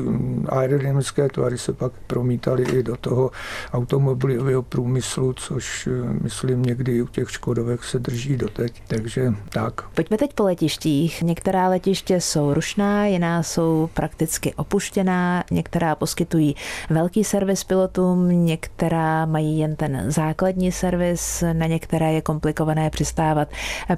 aerodynamické 0.48 1.28
tvary 1.28 1.58
se 1.58 1.72
pak 1.72 1.92
promítaly 2.06 2.62
i 2.62 2.82
do 2.82 2.96
toho 2.96 3.30
automobilového 3.72 4.62
průmyslu, 4.62 5.32
což 5.32 5.88
myslím 6.22 6.62
někdy 6.62 7.02
u 7.02 7.06
těch 7.06 7.30
Škodovek 7.30 7.84
se 7.84 7.98
drží 7.98 8.36
doteď. 8.36 8.82
Takže 8.86 9.34
tak. 9.48 9.88
Pojďme 9.88 10.18
teď 10.18 10.32
po 10.34 10.44
letištích. 10.44 11.22
Některá 11.22 11.68
letiště 11.68 12.20
jsou 12.20 12.54
rušná, 12.54 13.06
jiná 13.06 13.42
jsou 13.42 13.88
prakticky 13.94 14.54
opuštěná, 14.54 15.44
některá 15.50 15.94
poskytují 15.94 16.56
velký 16.90 17.24
servis 17.24 17.64
pilotům, 17.64 18.46
některá 18.46 18.85
mají 19.26 19.58
jen 19.58 19.76
ten 19.76 20.04
základní 20.10 20.72
servis, 20.72 21.44
na 21.52 21.66
některé 21.66 22.12
je 22.12 22.22
komplikované 22.22 22.90
přistávat, 22.90 23.48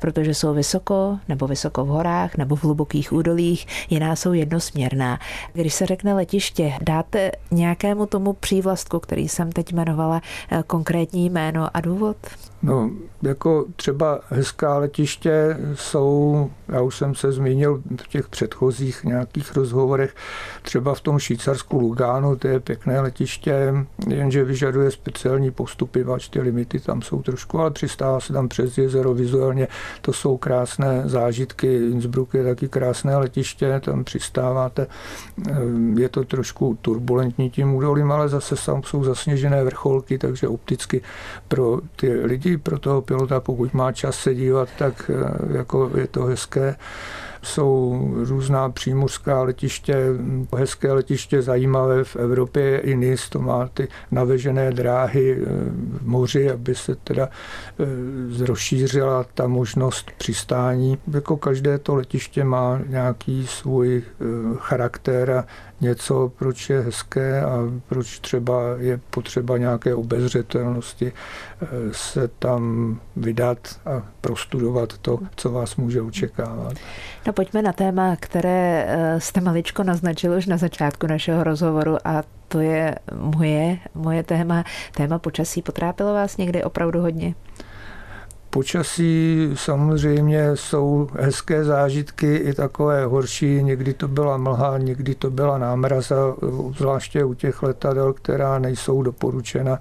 protože 0.01 0.35
jsou 0.35 0.55
vysoko 0.55 1.19
nebo 1.29 1.47
vysoko 1.47 1.85
v 1.85 1.89
horách 1.89 2.37
nebo 2.37 2.57
v 2.57 2.65
hlubokých 2.65 3.13
údolích, 3.13 3.67
jiná 3.91 4.17
jsou 4.17 4.33
jednosměrná. 4.33 5.19
Když 5.53 5.75
se 5.75 5.87
řekne 5.87 6.15
letiště, 6.15 6.73
dáte 6.83 7.33
nějakému 7.51 8.07
tomu 8.07 8.33
přívlastku, 8.33 9.01
který 9.01 9.29
jsem 9.29 9.53
teď 9.53 9.73
jmenovala, 9.73 10.23
konkrétní 10.67 11.31
jméno 11.31 11.69
a 11.75 11.81
důvod? 11.81 12.17
No, 12.63 12.91
jako 13.23 13.67
třeba 13.77 14.21
hezká 14.29 14.79
letiště 14.79 15.57
jsou, 15.75 16.51
já 16.69 16.81
už 16.81 16.97
jsem 16.97 17.15
se 17.15 17.33
zmínil 17.33 17.83
v 18.03 18.09
těch 18.09 18.29
předchozích 18.29 19.05
nějakých 19.05 19.57
rozhovorech, 19.57 20.15
třeba 20.63 20.95
v 20.95 21.01
tom 21.01 21.19
Švýcarsku 21.19 21.79
Lugánu, 21.79 22.37
to 22.37 22.49
je 22.49 22.61
pěkné 22.61 23.01
letiště, 23.01 23.75
jenže 24.09 24.45
vyžaduje 24.45 24.91
speciální 24.91 25.51
postupy, 25.51 26.03
váč 26.03 26.29
ty 26.29 26.41
limity 26.41 26.81
tam 26.81 27.03
jsou 27.03 27.23
trošku, 27.23 27.61
ale 27.61 27.71
přistává 27.71 28.21
se 28.21 28.33
tam 28.33 28.49
přes 28.49 28.79
jezero 28.79 29.15
vizuálně, 29.15 29.69
to 30.01 30.13
jsou 30.13 30.37
krásné 30.37 31.03
zážitky, 31.05 31.77
Innsbruck 31.77 32.35
je 32.35 32.45
taky 32.45 32.69
krásné 32.69 33.17
letiště, 33.17 33.81
tam 33.85 34.05
přistáváte, 34.05 34.87
je 35.97 36.09
to 36.09 36.25
trošku 36.25 36.79
turbulentní 36.83 37.51
tím 37.51 37.75
údolím, 37.75 38.13
ale 38.13 38.29
zase 38.29 38.55
tam 38.67 38.83
jsou 38.83 39.05
zasněžené 39.05 39.65
vrcholky, 39.65 40.19
takže 40.19 40.49
opticky 40.49 41.03
pro 41.49 41.81
ty 41.97 42.13
lidi, 42.13 42.48
pro 42.57 42.79
toho 42.79 43.03
pilota, 43.03 43.41
pokud 43.41 43.75
má 43.75 43.93
čas 43.93 44.19
se 44.19 44.35
dívat, 44.35 44.69
tak 44.79 45.11
eh, 45.15 45.59
jako 45.59 45.91
je 45.97 46.07
to 46.07 46.25
hezké 46.25 46.77
jsou 47.43 48.09
různá 48.29 48.71
přímořská 48.71 49.43
letiště, 49.43 49.97
hezké 50.57 50.93
letiště 50.93 51.43
zajímavé 51.43 52.05
v 52.05 52.17
Evropě, 52.17 52.79
i 52.79 52.97
NIS, 52.97 53.29
to 53.29 53.39
má 53.39 53.69
ty 53.75 53.89
navežené 54.11 54.73
dráhy 54.73 55.39
eh, 55.41 55.45
v 55.99 56.07
moři, 56.07 56.51
aby 56.51 56.75
se 56.75 56.95
teda 56.95 57.29
eh, 57.29 58.47
rozšířila 58.47 59.25
ta 59.35 59.47
možnost 59.47 60.11
přistání. 60.19 60.99
Jako 61.13 61.37
každé 61.37 61.79
to 61.79 61.95
letiště 61.95 62.45
má 62.45 62.81
nějaký 62.87 63.47
svůj 63.47 64.03
charakter 64.59 65.31
a 65.31 65.45
něco, 65.81 66.33
proč 66.39 66.71
je 66.71 66.81
hezké 66.81 67.43
a 67.43 67.59
proč 67.89 68.19
třeba 68.19 68.61
je 68.77 69.01
potřeba 69.11 69.59
nějaké 69.59 69.95
obezřetelnosti 69.95 71.13
eh, 71.13 71.67
se 71.93 72.29
tam 72.29 72.95
vydat 73.17 73.59
a 73.87 74.03
prostudovat 74.21 74.99
to, 74.99 75.19
co 75.37 75.51
vás 75.51 75.77
může 75.77 76.03
očekávat. 76.03 76.73
No 77.27 77.33
pojďme 77.33 77.63
na 77.63 77.73
téma, 77.73 78.17
které 78.21 78.87
eh, 78.89 79.21
jste 79.21 79.41
maličko 79.41 79.83
naznačil 79.83 80.33
už 80.33 80.47
na 80.47 80.57
začátku 80.57 81.07
našeho 81.07 81.45
rozhovoru 81.45 81.97
a 82.05 82.23
to 82.49 82.61
je 82.61 82.95
moje, 83.15 83.79
moje 83.95 84.23
téma, 84.23 84.65
téma 84.97 85.19
počasí. 85.19 85.63
Potrápilo 85.63 86.15
vás 86.15 86.37
někdy 86.37 86.65
opravdu 86.65 87.01
hodně? 87.01 87.35
Počasí 88.59 89.51
samozřejmě 89.55 90.51
jsou 90.55 91.09
hezké 91.21 91.65
zážitky 91.65 92.37
i 92.37 92.55
takové 92.55 93.05
horší. 93.05 93.63
Někdy 93.63 93.95
to 93.95 94.09
byla 94.09 94.37
mlha, 94.37 94.79
někdy 94.79 95.15
to 95.15 95.31
byla 95.31 95.59
námraza, 95.59 96.35
zvláště 96.77 97.25
u 97.25 97.35
těch 97.35 97.63
letadel, 97.63 98.13
která 98.13 98.59
nejsou 98.59 99.03
doporučena 99.03 99.79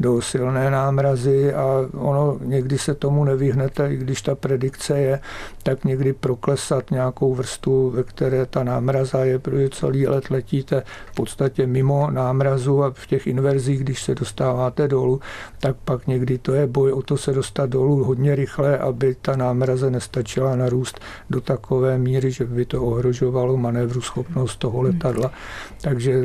do 0.00 0.22
silné 0.22 0.70
námrazy 0.70 1.54
a 1.54 1.88
ono 1.98 2.38
někdy 2.40 2.78
se 2.78 2.94
tomu 2.94 3.24
nevyhnete, 3.24 3.92
i 3.92 3.96
když 3.96 4.22
ta 4.22 4.34
predikce 4.34 4.98
je, 4.98 5.20
tak 5.62 5.84
někdy 5.84 6.12
proklesat 6.12 6.90
nějakou 6.90 7.34
vrstvu, 7.34 7.90
ve 7.90 8.02
které 8.02 8.46
ta 8.46 8.64
námraza 8.64 9.24
je, 9.24 9.38
protože 9.38 9.68
celý 9.68 10.06
let 10.06 10.30
letíte 10.30 10.82
v 11.12 11.14
podstatě 11.14 11.66
mimo 11.66 12.10
námrazu 12.10 12.84
a 12.84 12.90
v 12.90 13.06
těch 13.06 13.26
inverzích, 13.26 13.80
když 13.80 14.02
se 14.02 14.14
dostáváte 14.14 14.88
dolů, 14.88 15.20
tak 15.60 15.76
pak 15.84 16.06
někdy 16.06 16.38
to 16.38 16.52
je 16.54 16.66
boj 16.66 16.92
o 16.92 17.02
to 17.02 17.16
se 17.16 17.32
dostat 17.32 17.70
dolů 17.70 18.04
hodně 18.04 18.19
rychle, 18.28 18.78
aby 18.78 19.16
ta 19.22 19.36
námraze 19.36 19.90
nestačila 19.90 20.56
narůst 20.56 21.00
do 21.30 21.40
takové 21.40 21.98
míry, 21.98 22.32
že 22.32 22.44
by 22.44 22.64
to 22.64 22.82
ohrožovalo 22.82 23.56
manévru 23.56 24.00
schopnost 24.00 24.56
toho 24.56 24.82
letadla. 24.82 25.32
Takže 25.80 26.22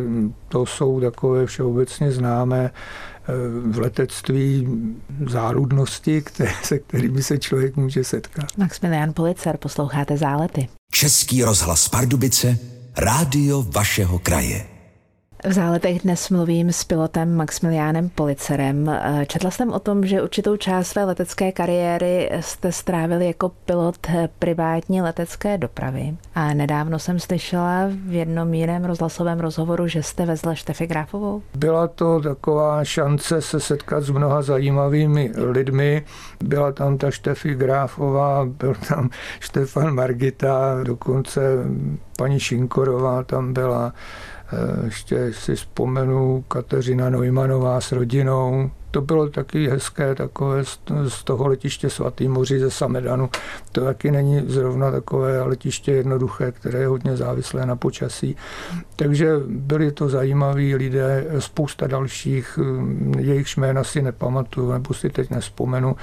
to 0.48 0.66
jsou 0.66 1.02
takové 1.02 1.46
všeobecně 1.46 2.12
známé 2.12 2.72
eh, 2.72 3.34
v 3.72 3.80
letectví 3.80 4.68
záludnosti, 5.28 6.22
které, 6.22 6.52
se 6.64 6.80
kterými 6.80 7.24
se 7.24 7.38
člověk 7.38 7.76
může 7.76 8.04
setkat. 8.04 8.46
Maximilian 8.58 9.14
Policer, 9.14 9.58
posloucháte 9.58 10.18
Zálety. 10.18 10.68
Český 10.92 11.44
rozhlas 11.44 11.90
Pardubice, 11.90 12.58
rádio 12.98 13.66
vašeho 13.76 14.20
kraje. 14.20 14.75
V 15.48 15.54
záletech 15.54 16.02
dnes 16.02 16.30
mluvím 16.30 16.72
s 16.72 16.84
pilotem 16.84 17.36
Maximiliánem 17.36 18.10
Policerem. 18.10 18.92
Četla 19.28 19.52
jsem 19.52 19.72
o 19.72 19.80
tom, 19.80 20.06
že 20.06 20.22
určitou 20.22 20.58
část 20.58 20.88
své 20.88 21.04
letecké 21.04 21.52
kariéry 21.52 22.30
jste 22.40 22.72
strávili 22.72 23.28
jako 23.28 23.50
pilot 23.50 24.08
privátní 24.40 25.02
letecké 25.02 25.58
dopravy. 25.58 26.16
A 26.36 26.54
nedávno 26.54 27.00
jsem 27.00 27.20
slyšela 27.20 27.90
v 28.08 28.14
jednom 28.14 28.54
jiném 28.54 28.86
rozhlasovém 28.86 29.40
rozhovoru, 29.40 29.88
že 29.88 30.04
jste 30.04 30.26
vezla 30.26 30.56
Štefy 30.56 30.88
Gráfovou. 30.88 31.42
Byla 31.56 31.88
to 31.88 32.22
taková 32.22 32.84
šance 32.84 33.42
se 33.42 33.60
setkat 33.60 34.04
s 34.04 34.10
mnoha 34.10 34.42
zajímavými 34.42 35.32
lidmi. 35.38 36.06
Byla 36.44 36.72
tam 36.72 36.98
ta 36.98 37.12
Štefy 37.12 37.56
Gráfová, 37.56 38.46
byl 38.46 38.74
tam 38.90 39.10
Štefan 39.40 39.96
Margita, 39.96 40.84
dokonce 40.84 41.42
paní 42.18 42.40
Šinkorová 42.40 43.24
tam 43.24 43.54
byla 43.54 43.94
ještě 44.86 45.34
si 45.34 45.56
vzpomenu 45.56 46.44
Kateřina 46.48 47.10
Neumannová 47.10 47.82
s 47.82 47.92
rodinou. 47.92 48.72
To 48.96 49.02
bylo 49.02 49.30
taky 49.30 49.70
hezké, 49.70 50.16
takové 50.16 50.64
z 51.08 51.24
toho 51.24 51.48
letiště 51.48 51.90
svatý 51.90 52.28
moři 52.28 52.60
ze 52.60 52.72
Samedanu. 52.72 53.30
To 53.72 53.82
taky 53.82 54.12
není 54.12 54.44
zrovna 54.48 54.92
takové 54.92 55.42
letiště 55.42 55.92
jednoduché, 55.92 56.52
které 56.52 56.80
je 56.80 56.88
hodně 56.88 57.18
závislé 57.18 57.66
na 57.66 57.76
počasí. 57.76 58.36
Takže 58.96 59.32
byli 59.48 59.92
to 59.92 60.10
zajímaví 60.10 60.76
lidé, 60.76 61.26
spousta 61.40 61.88
dalších, 61.88 62.60
jejich 63.20 63.58
jména 63.58 63.84
si 63.84 64.02
nepamatuju, 64.02 64.72
nebo 64.72 64.94
si 64.94 65.10
teď 65.10 65.30
nespomenu, 65.30 65.96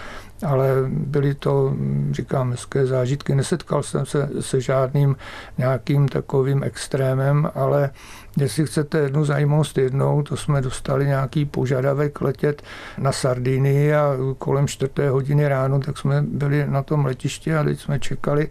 ale 0.47 0.69
byly 0.89 1.35
to, 1.35 1.75
říkám, 2.11 2.51
hezké 2.51 2.87
zážitky. 2.87 3.35
Nesetkal 3.35 3.83
jsem 3.83 4.07
se 4.07 4.29
se 4.41 4.61
žádným 4.61 5.17
nějakým 5.59 6.09
takovým 6.09 6.63
extrémem, 6.63 7.51
ale 7.55 7.91
Jestli 8.37 8.67
chcete 8.67 8.99
jednu 8.99 9.25
zajímavost 9.25 9.79
jednou, 9.79 10.23
to 10.23 10.37
jsme 10.37 10.63
dostali 10.63 11.07
nějaký 11.07 11.45
požadavek 11.45 12.21
letět 12.21 12.63
na 12.99 13.13
Sardinii 13.13 13.95
a 13.95 14.17
kolem 14.39 14.69
čtvrté 14.69 15.11
hodiny 15.11 15.49
ráno, 15.49 15.81
tak 15.81 15.99
jsme 15.99 16.23
byli 16.23 16.67
na 16.69 16.83
tom 16.83 17.05
letišti 17.05 17.55
a 17.55 17.65
teď 17.65 17.81
jsme 17.81 18.01
čekali 18.01 18.49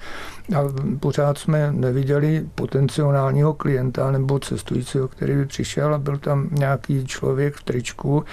a 0.56 0.60
pořád 1.00 1.38
jsme 1.38 1.72
neviděli 1.72 2.46
potenciálního 2.56 3.54
klienta 3.54 4.12
nebo 4.12 4.40
cestujícího, 4.40 5.08
který 5.08 5.36
by 5.36 5.46
přišel 5.46 5.94
a 5.94 5.98
byl 5.98 6.18
tam 6.18 6.48
nějaký 6.52 7.06
člověk 7.06 7.56
v 7.56 7.64
tričku, 7.64 8.24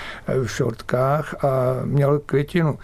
v 0.42 0.46
šortkách 0.46 1.44
a 1.44 1.48
měl 1.84 2.18
květinu 2.18 2.78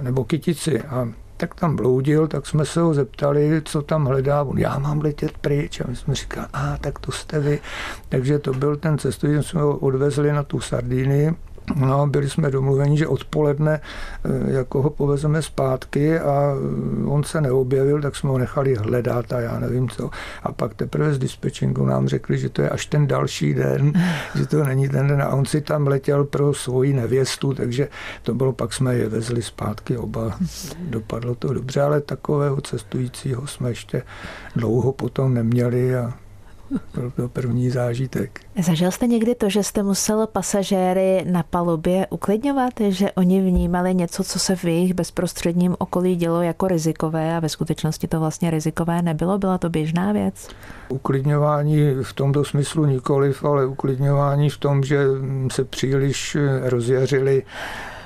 nebo 0.00 0.24
kytici 0.24 0.82
a 0.82 1.08
tak 1.36 1.54
tam 1.54 1.76
bloudil, 1.76 2.28
tak 2.28 2.46
jsme 2.46 2.64
se 2.64 2.80
ho 2.80 2.94
zeptali, 2.94 3.62
co 3.64 3.82
tam 3.82 4.04
hledá. 4.04 4.42
On, 4.42 4.58
já 4.58 4.78
mám 4.78 5.00
letět 5.00 5.38
pryč. 5.38 5.80
A 5.80 5.84
my 5.88 5.96
jsme 5.96 6.14
říkali, 6.14 6.46
a 6.52 6.76
tak 6.80 6.98
to 6.98 7.12
jste 7.12 7.40
vy. 7.40 7.60
Takže 8.08 8.38
to 8.38 8.52
byl 8.52 8.76
ten 8.76 8.98
cestující, 8.98 9.48
jsme 9.48 9.60
ho 9.60 9.76
odvezli 9.76 10.32
na 10.32 10.42
tu 10.42 10.60
Sardíny 10.60 11.34
No, 11.76 12.06
byli 12.06 12.30
jsme 12.30 12.50
domluveni, 12.50 12.98
že 12.98 13.08
odpoledne 13.08 13.80
eh, 13.80 14.52
jako 14.52 14.82
ho 14.82 14.90
povezeme 14.90 15.42
zpátky 15.42 16.18
a 16.18 16.54
eh, 16.54 17.06
on 17.06 17.24
se 17.24 17.40
neobjevil, 17.40 18.02
tak 18.02 18.16
jsme 18.16 18.30
ho 18.30 18.38
nechali 18.38 18.74
hledat 18.74 19.32
a 19.32 19.40
já 19.40 19.58
nevím 19.58 19.88
co. 19.88 20.10
A 20.42 20.52
pak 20.52 20.74
teprve 20.74 21.14
z 21.14 21.18
dispečingu 21.18 21.86
nám 21.86 22.08
řekli, 22.08 22.38
že 22.38 22.48
to 22.48 22.62
je 22.62 22.70
až 22.70 22.86
ten 22.86 23.06
další 23.06 23.54
den, 23.54 23.92
že 24.34 24.46
to 24.46 24.64
není 24.64 24.88
ten 24.88 25.08
den. 25.08 25.22
A 25.22 25.28
on 25.28 25.44
si 25.44 25.60
tam 25.60 25.86
letěl 25.86 26.24
pro 26.24 26.54
svoji 26.54 26.92
nevěstu, 26.92 27.54
takže 27.54 27.88
to 28.22 28.34
bylo, 28.34 28.52
pak 28.52 28.72
jsme 28.72 28.94
je 28.94 29.08
vezli 29.08 29.42
zpátky 29.42 29.96
oba. 29.96 30.38
Dopadlo 30.90 31.34
to 31.34 31.52
dobře, 31.52 31.82
ale 31.82 32.00
takového 32.00 32.60
cestujícího 32.60 33.46
jsme 33.46 33.68
ještě 33.68 34.02
dlouho 34.56 34.92
potom 34.92 35.34
neměli 35.34 35.96
a 35.96 36.12
byl 36.94 37.10
to 37.10 37.28
první 37.28 37.70
zážitek. 37.70 38.40
Zažil 38.62 38.90
jste 38.90 39.06
někdy 39.06 39.34
to, 39.34 39.48
že 39.50 39.62
jste 39.62 39.82
musel 39.82 40.26
pasažéry 40.26 41.24
na 41.30 41.42
palubě 41.42 42.06
uklidňovat, 42.10 42.72
že 42.88 43.12
oni 43.12 43.40
vnímali 43.40 43.94
něco, 43.94 44.24
co 44.24 44.38
se 44.38 44.56
v 44.56 44.64
jejich 44.64 44.94
bezprostředním 44.94 45.76
okolí 45.78 46.16
dělo 46.16 46.42
jako 46.42 46.68
rizikové 46.68 47.36
a 47.36 47.40
ve 47.40 47.48
skutečnosti 47.48 48.08
to 48.08 48.20
vlastně 48.20 48.50
rizikové 48.50 49.02
nebylo? 49.02 49.38
Byla 49.38 49.58
to 49.58 49.70
běžná 49.70 50.12
věc? 50.12 50.48
Uklidňování 50.88 51.90
v 52.02 52.12
tomto 52.12 52.44
smyslu 52.44 52.86
nikoliv, 52.86 53.44
ale 53.44 53.66
uklidňování 53.66 54.50
v 54.50 54.58
tom, 54.58 54.84
že 54.84 55.04
se 55.50 55.64
příliš 55.64 56.36
rozjařili 56.62 57.42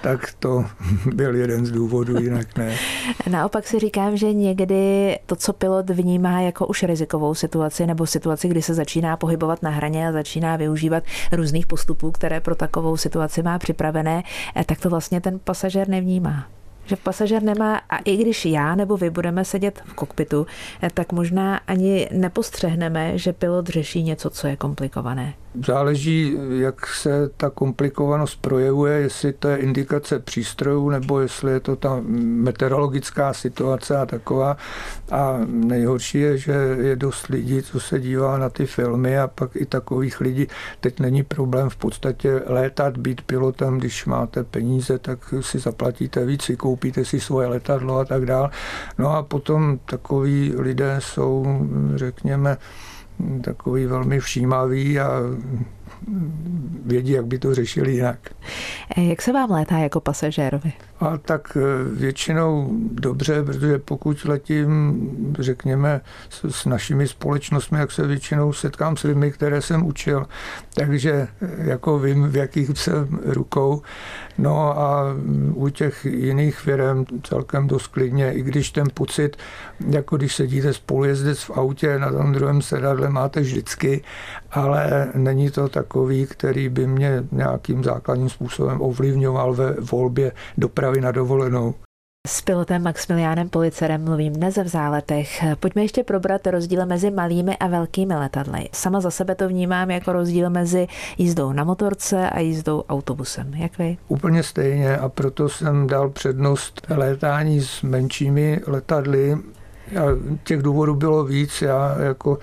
tak 0.02 0.32
to 0.38 0.64
byl 1.14 1.34
jeden 1.34 1.66
z 1.66 1.70
důvodů, 1.70 2.20
jinak 2.20 2.56
ne. 2.58 2.76
Naopak 3.30 3.66
si 3.66 3.78
říkám, 3.78 4.16
že 4.16 4.32
někdy 4.32 5.18
to, 5.26 5.36
co 5.36 5.52
pilot 5.52 5.90
vnímá 5.90 6.40
jako 6.40 6.66
už 6.66 6.82
rizikovou 6.82 7.34
situaci 7.34 7.86
nebo 7.86 8.06
situaci, 8.06 8.48
kdy 8.48 8.62
se 8.62 8.74
začíná 8.74 9.16
pohybovat 9.16 9.62
na 9.62 9.70
hraně 9.70 10.08
a 10.08 10.12
začíná 10.12 10.56
využívat 10.56 11.04
různých 11.32 11.66
postupů, 11.66 12.10
které 12.10 12.40
pro 12.40 12.54
takovou 12.54 12.96
situaci 12.96 13.42
má 13.42 13.58
připravené, 13.58 14.22
eh, 14.56 14.64
tak 14.64 14.80
to 14.80 14.90
vlastně 14.90 15.20
ten 15.20 15.38
pasažér 15.38 15.88
nevnímá 15.88 16.46
že 16.88 16.96
pasažér 16.96 17.42
nemá, 17.42 17.76
a 17.76 17.96
i 17.96 18.16
když 18.16 18.44
já 18.44 18.74
nebo 18.74 18.96
vy 18.96 19.10
budeme 19.10 19.44
sedět 19.44 19.82
v 19.84 19.94
kokpitu, 19.94 20.46
eh, 20.82 20.90
tak 20.94 21.12
možná 21.12 21.56
ani 21.56 22.08
nepostřehneme, 22.12 23.18
že 23.18 23.32
pilot 23.32 23.66
řeší 23.66 24.02
něco, 24.02 24.30
co 24.30 24.46
je 24.46 24.56
komplikované. 24.56 25.34
Záleží, 25.66 26.38
jak 26.50 26.86
se 26.86 27.30
ta 27.36 27.50
komplikovanost 27.50 28.40
projevuje, 28.40 29.00
jestli 29.00 29.32
to 29.32 29.48
je 29.48 29.56
indikace 29.56 30.18
přístrojů, 30.18 30.90
nebo 30.90 31.20
jestli 31.20 31.52
je 31.52 31.60
to 31.60 31.76
ta 31.76 32.00
meteorologická 32.02 33.32
situace 33.32 33.96
a 33.96 34.06
taková. 34.06 34.56
A 35.10 35.38
nejhorší 35.46 36.18
je, 36.18 36.38
že 36.38 36.52
je 36.80 36.96
dost 36.96 37.26
lidí, 37.26 37.62
co 37.62 37.80
se 37.80 38.00
dívá 38.00 38.38
na 38.38 38.48
ty 38.48 38.66
filmy 38.66 39.18
a 39.18 39.26
pak 39.26 39.56
i 39.56 39.66
takových 39.66 40.20
lidí. 40.20 40.46
Teď 40.80 41.00
není 41.00 41.22
problém 41.22 41.70
v 41.70 41.76
podstatě 41.76 42.42
létat, 42.46 42.96
být 42.96 43.20
pilotem, 43.22 43.78
když 43.78 44.06
máte 44.06 44.44
peníze, 44.44 44.98
tak 44.98 45.34
si 45.40 45.58
zaplatíte 45.58 46.24
víc, 46.26 46.50
koupíte 46.56 47.04
si 47.04 47.20
svoje 47.20 47.48
letadlo 47.48 47.98
a 47.98 48.04
tak 48.04 48.26
dále. 48.26 48.50
No 48.98 49.16
a 49.16 49.22
potom 49.22 49.78
takový 49.84 50.52
lidé 50.56 50.96
jsou, 50.98 51.46
řekněme, 51.94 52.56
takový 53.40 53.86
velmi 53.86 54.20
všímavý 54.20 55.00
a 55.00 55.20
vědí, 56.84 57.12
jak 57.12 57.26
by 57.26 57.38
to 57.38 57.54
řešili 57.54 57.92
jinak. 57.92 58.18
Jak 58.96 59.22
se 59.22 59.32
vám 59.32 59.50
létá 59.50 59.78
jako 59.78 60.00
pasažérovi? 60.00 60.72
A 61.00 61.18
tak 61.18 61.56
e, 61.56 61.60
většinou 61.94 62.70
dobře, 62.92 63.42
protože 63.42 63.78
pokud 63.78 64.24
letím, 64.24 65.00
řekněme, 65.38 66.00
s, 66.28 66.50
s 66.50 66.64
našimi 66.64 67.08
společnostmi, 67.08 67.78
jak 67.78 67.92
se 67.92 68.06
většinou 68.06 68.52
setkám 68.52 68.96
s 68.96 69.02
lidmi, 69.02 69.32
které 69.32 69.62
jsem 69.62 69.86
učil, 69.86 70.26
takže 70.74 71.12
e, 71.12 71.28
jako 71.70 71.98
vím, 71.98 72.28
v 72.28 72.36
jakých 72.36 72.78
jsem 72.78 73.20
rukou. 73.24 73.82
No 74.38 74.78
a 74.78 75.04
u 75.54 75.68
těch 75.68 76.04
jiných 76.04 76.58
firm 76.58 77.04
celkem 77.22 77.66
dost 77.66 77.86
klidně, 77.86 78.32
i 78.32 78.42
když 78.42 78.70
ten 78.70 78.86
pocit, 78.94 79.36
jako 79.88 80.16
když 80.16 80.34
sedíte 80.34 80.72
spolujezdec 80.72 81.42
v 81.42 81.50
autě, 81.50 81.98
na 81.98 82.12
tom 82.12 82.32
druhém 82.32 82.62
sedadle 82.62 83.10
máte 83.10 83.40
vždycky, 83.40 84.02
ale 84.50 85.08
není 85.14 85.50
to 85.50 85.68
takový, 85.88 86.26
který 86.26 86.68
by 86.68 86.86
mě 86.86 87.24
nějakým 87.32 87.84
základním 87.84 88.28
způsobem 88.28 88.82
ovlivňoval 88.82 89.54
ve 89.54 89.72
volbě 89.72 90.32
dopravy 90.58 91.00
na 91.00 91.12
dovolenou. 91.12 91.74
S 92.26 92.40
pilotem 92.40 92.82
Maximiliánem 92.82 93.48
Policerem 93.48 94.04
mluvím 94.04 94.32
dnes 94.32 94.56
v 94.56 94.68
záletech. 94.68 95.44
Pojďme 95.60 95.82
ještě 95.82 96.04
probrat 96.04 96.46
rozdíl 96.46 96.86
mezi 96.86 97.10
malými 97.10 97.56
a 97.56 97.66
velkými 97.66 98.14
letadly. 98.14 98.68
Sama 98.72 99.00
za 99.00 99.10
sebe 99.10 99.34
to 99.34 99.48
vnímám 99.48 99.90
jako 99.90 100.12
rozdíl 100.12 100.50
mezi 100.50 100.86
jízdou 101.18 101.52
na 101.52 101.64
motorce 101.64 102.30
a 102.30 102.40
jízdou 102.40 102.84
autobusem. 102.88 103.54
Jak 103.54 103.78
vy? 103.78 103.96
Úplně 104.08 104.42
stejně 104.42 104.96
a 104.96 105.08
proto 105.08 105.48
jsem 105.48 105.86
dal 105.86 106.10
přednost 106.10 106.86
létání 106.88 107.60
s 107.60 107.82
menšími 107.82 108.60
letadly 108.66 109.38
a 109.96 110.02
těch 110.44 110.62
důvodů 110.62 110.94
bylo 110.94 111.24
víc. 111.24 111.62
Já 111.62 111.96
jako 111.98 112.38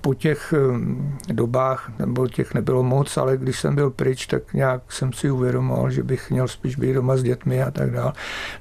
po 0.00 0.14
těch 0.14 0.54
hm, 0.56 1.18
dobách, 1.32 1.90
nebo 1.98 2.28
těch 2.28 2.54
nebylo 2.54 2.82
moc, 2.82 3.16
ale 3.16 3.36
když 3.36 3.60
jsem 3.60 3.74
byl 3.74 3.90
pryč, 3.90 4.26
tak 4.26 4.54
nějak 4.54 4.92
jsem 4.92 5.12
si 5.12 5.30
uvědomoval, 5.30 5.90
že 5.90 6.02
bych 6.02 6.30
měl 6.30 6.48
spíš 6.48 6.76
být 6.76 6.92
doma 6.92 7.16
s 7.16 7.22
dětmi 7.22 7.62
a 7.62 7.70
tak 7.70 7.90
dále. 7.90 8.12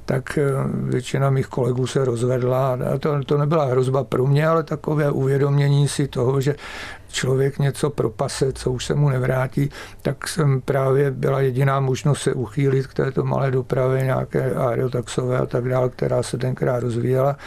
Tak 0.06 0.38
hm, 0.38 0.90
většina 0.90 1.30
mých 1.30 1.48
kolegů 1.48 1.88
se 1.88 2.06
rozvedla. 2.06 2.78
A 2.94 2.98
to, 2.98 3.24
to 3.24 3.38
nebyla 3.38 3.66
hrozba 3.66 4.04
pro 4.04 4.28
mě, 4.28 4.48
ale 4.48 4.64
takové 4.64 5.12
uvědomění 5.12 5.88
si 5.88 6.08
toho, 6.08 6.42
že 6.42 6.56
člověk 7.18 7.60
něco 7.60 7.90
propase, 7.90 8.54
co 8.54 8.72
už 8.72 8.86
se 8.86 8.96
mu 8.96 9.10
nevrátí, 9.10 9.70
tak 10.02 10.28
jsem 10.28 10.62
právě 10.62 11.12
byla 11.12 11.42
jediná 11.42 11.80
možnost 11.80 12.22
se 12.22 12.34
uchýlit 12.34 12.88
k 12.88 12.94
této 12.94 13.24
malé 13.24 13.52
dopravě, 13.52 14.04
nějaké 14.04 14.56
aerotaxové 14.56 15.38
a 15.38 15.46
tak 15.46 15.70
dále, 15.70 15.90
která 15.90 16.24
se 16.24 16.38
tenkrát 16.38 16.84
rozvíjela 16.84 17.38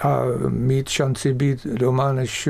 a 0.00 0.22
mít 0.48 0.88
šanci 0.88 1.34
být 1.34 1.66
doma, 1.66 2.12
než 2.12 2.48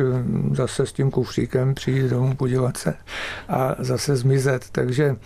zase 0.52 0.86
s 0.86 0.92
tím 0.92 1.10
kufříkem 1.10 1.74
přijít 1.74 2.10
domů, 2.10 2.36
podívat 2.36 2.76
se 2.76 2.94
a 3.48 3.74
zase 3.78 4.16
zmizet. 4.16 4.64
Takže 4.72 5.16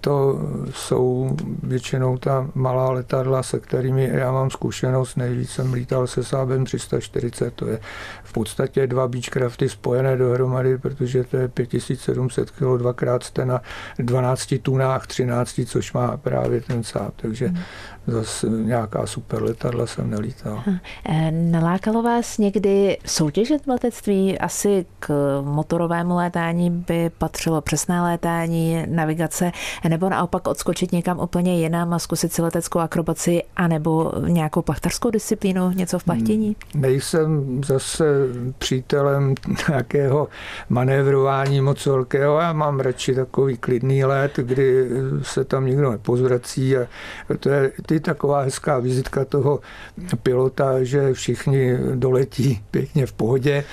to 0.00 0.40
jsou 0.70 1.36
většinou 1.62 2.18
ta 2.18 2.50
malá 2.54 2.90
letadla, 2.90 3.42
se 3.42 3.60
kterými 3.60 4.10
já 4.12 4.32
mám 4.32 4.50
zkušenost. 4.50 5.16
Nejvíc 5.16 5.50
jsem 5.50 5.72
lítal 5.72 6.06
se 6.06 6.24
Sábem 6.24 6.64
340, 6.64 7.54
to 7.54 7.66
je 7.66 7.80
v 8.24 8.32
podstatě 8.32 8.86
dva 8.86 9.08
Beechcrafty 9.08 9.68
spojené 9.68 10.16
dohromady, 10.16 10.78
protože 10.78 11.24
to 11.24 11.36
je 11.36 11.48
5700 11.48 12.50
kg, 12.50 12.78
dvakrát 12.78 13.22
jste 13.22 13.44
na 13.44 13.62
12 13.98 14.54
tunách, 14.62 15.06
13, 15.06 15.60
což 15.66 15.92
má 15.92 16.16
právě 16.16 16.60
ten 16.60 16.82
Saab, 16.82 17.14
takže 17.16 17.46
hmm. 17.46 17.58
Zase 18.06 18.48
nějaká 18.48 19.06
super 19.06 19.42
letadla 19.42 19.86
jsem 19.86 20.10
nelítal. 20.10 20.62
E, 21.04 21.30
nalákalo 21.30 22.02
vás 22.02 22.38
někdy 22.38 22.98
soutěžit 23.06 23.66
v 23.66 23.68
letectví? 23.68 24.38
Asi 24.38 24.86
k 24.98 25.40
motorovému 25.44 26.16
létání 26.16 26.70
by 26.70 27.10
patřilo 27.18 27.60
přesné 27.60 28.02
létání, 28.02 28.84
navigace 28.88 29.52
nebo 29.88 30.08
naopak 30.08 30.48
odskočit 30.48 30.92
někam 30.92 31.20
úplně 31.20 31.60
jinam 31.60 31.92
a 31.92 31.98
zkusit 31.98 32.32
si 32.32 32.42
leteckou 32.42 32.78
akrobaci, 32.78 33.42
anebo 33.56 34.12
nějakou 34.28 34.62
plachtarskou 34.62 35.10
disciplínu, 35.10 35.70
něco 35.70 35.98
v 35.98 36.04
plachtění? 36.04 36.56
Hmm, 36.72 36.82
nejsem 36.82 37.60
zase 37.64 38.04
přítelem 38.58 39.34
nějakého 39.68 40.28
manévrování 40.68 41.60
moc 41.60 41.86
velkého. 41.86 42.38
Já 42.38 42.52
mám 42.52 42.80
radši 42.80 43.14
takový 43.14 43.56
klidný 43.56 44.04
let, 44.04 44.32
kdy 44.36 44.88
se 45.22 45.44
tam 45.44 45.66
nikdo 45.66 45.90
nepozvrací 45.90 46.76
a 46.76 46.86
to 47.40 47.48
je 47.48 47.72
ty 47.86 47.95
taková 48.00 48.40
hezká 48.40 48.78
vizitka 48.78 49.24
toho 49.24 49.60
pilota, 50.22 50.84
že 50.84 51.12
všichni 51.12 51.78
doletí 51.94 52.62
pěkně 52.70 53.06
v 53.06 53.12
pohodě 53.12 53.64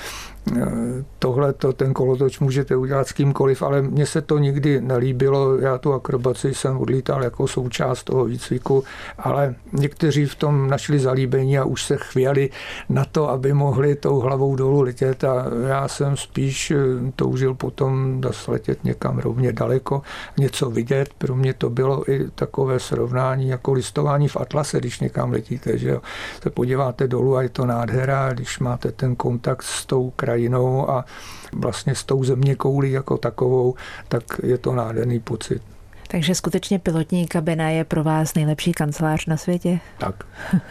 tohle 1.19 1.53
to, 1.53 1.73
ten 1.73 1.93
kolotoč 1.93 2.39
můžete 2.39 2.75
udělat 2.75 3.07
s 3.07 3.11
kýmkoliv, 3.11 3.61
ale 3.61 3.81
mně 3.81 4.05
se 4.05 4.21
to 4.21 4.37
nikdy 4.37 4.81
nelíbilo. 4.81 5.57
Já 5.57 5.77
tu 5.77 5.93
akrobaci 5.93 6.53
jsem 6.53 6.77
odlítal 6.77 7.23
jako 7.23 7.47
součást 7.47 8.03
toho 8.03 8.25
výcviku, 8.25 8.83
ale 9.17 9.55
někteří 9.71 10.25
v 10.25 10.35
tom 10.35 10.67
našli 10.67 10.99
zalíbení 10.99 11.59
a 11.59 11.65
už 11.65 11.85
se 11.85 11.97
chvěli 11.97 12.49
na 12.89 13.05
to, 13.05 13.29
aby 13.29 13.53
mohli 13.53 13.95
tou 13.95 14.19
hlavou 14.19 14.55
dolů 14.55 14.81
letět 14.81 15.23
a 15.23 15.45
já 15.67 15.87
jsem 15.87 16.17
spíš 16.17 16.71
eh, 16.71 16.77
toužil 17.15 17.53
potom 17.53 18.21
letět 18.47 18.83
někam 18.83 19.19
rovně 19.19 19.51
daleko, 19.51 20.01
něco 20.37 20.69
vidět. 20.69 21.09
Pro 21.17 21.35
mě 21.35 21.53
to 21.53 21.69
bylo 21.69 22.11
i 22.11 22.29
takové 22.35 22.79
srovnání 22.79 23.49
jako 23.49 23.73
listování 23.73 24.27
v 24.27 24.37
atlase, 24.37 24.79
když 24.79 24.99
někam 24.99 25.31
letíte, 25.31 25.77
že 25.77 25.89
jo. 25.89 26.01
se 26.43 26.49
podíváte 26.49 27.07
dolů 27.07 27.35
a 27.35 27.41
je 27.41 27.49
to 27.49 27.65
nádhera, 27.65 28.33
když 28.33 28.59
máte 28.59 28.91
ten 28.91 29.15
kontakt 29.15 29.63
s 29.63 29.85
tou 29.85 30.09
krajinou 30.09 30.42
a 30.91 31.05
vlastně 31.53 31.95
s 31.95 32.03
tou 32.03 32.23
země 32.23 32.55
koulí 32.55 32.91
jako 32.91 33.17
takovou, 33.17 33.75
tak 34.07 34.23
je 34.43 34.57
to 34.57 34.73
nádherný 34.73 35.19
pocit. 35.19 35.61
Takže 36.07 36.35
skutečně 36.35 36.79
pilotní 36.79 37.27
kabina 37.27 37.69
je 37.69 37.83
pro 37.83 38.03
vás 38.03 38.33
nejlepší 38.33 38.71
kancelář 38.71 39.25
na 39.25 39.37
světě? 39.37 39.79
Tak. 39.97 40.23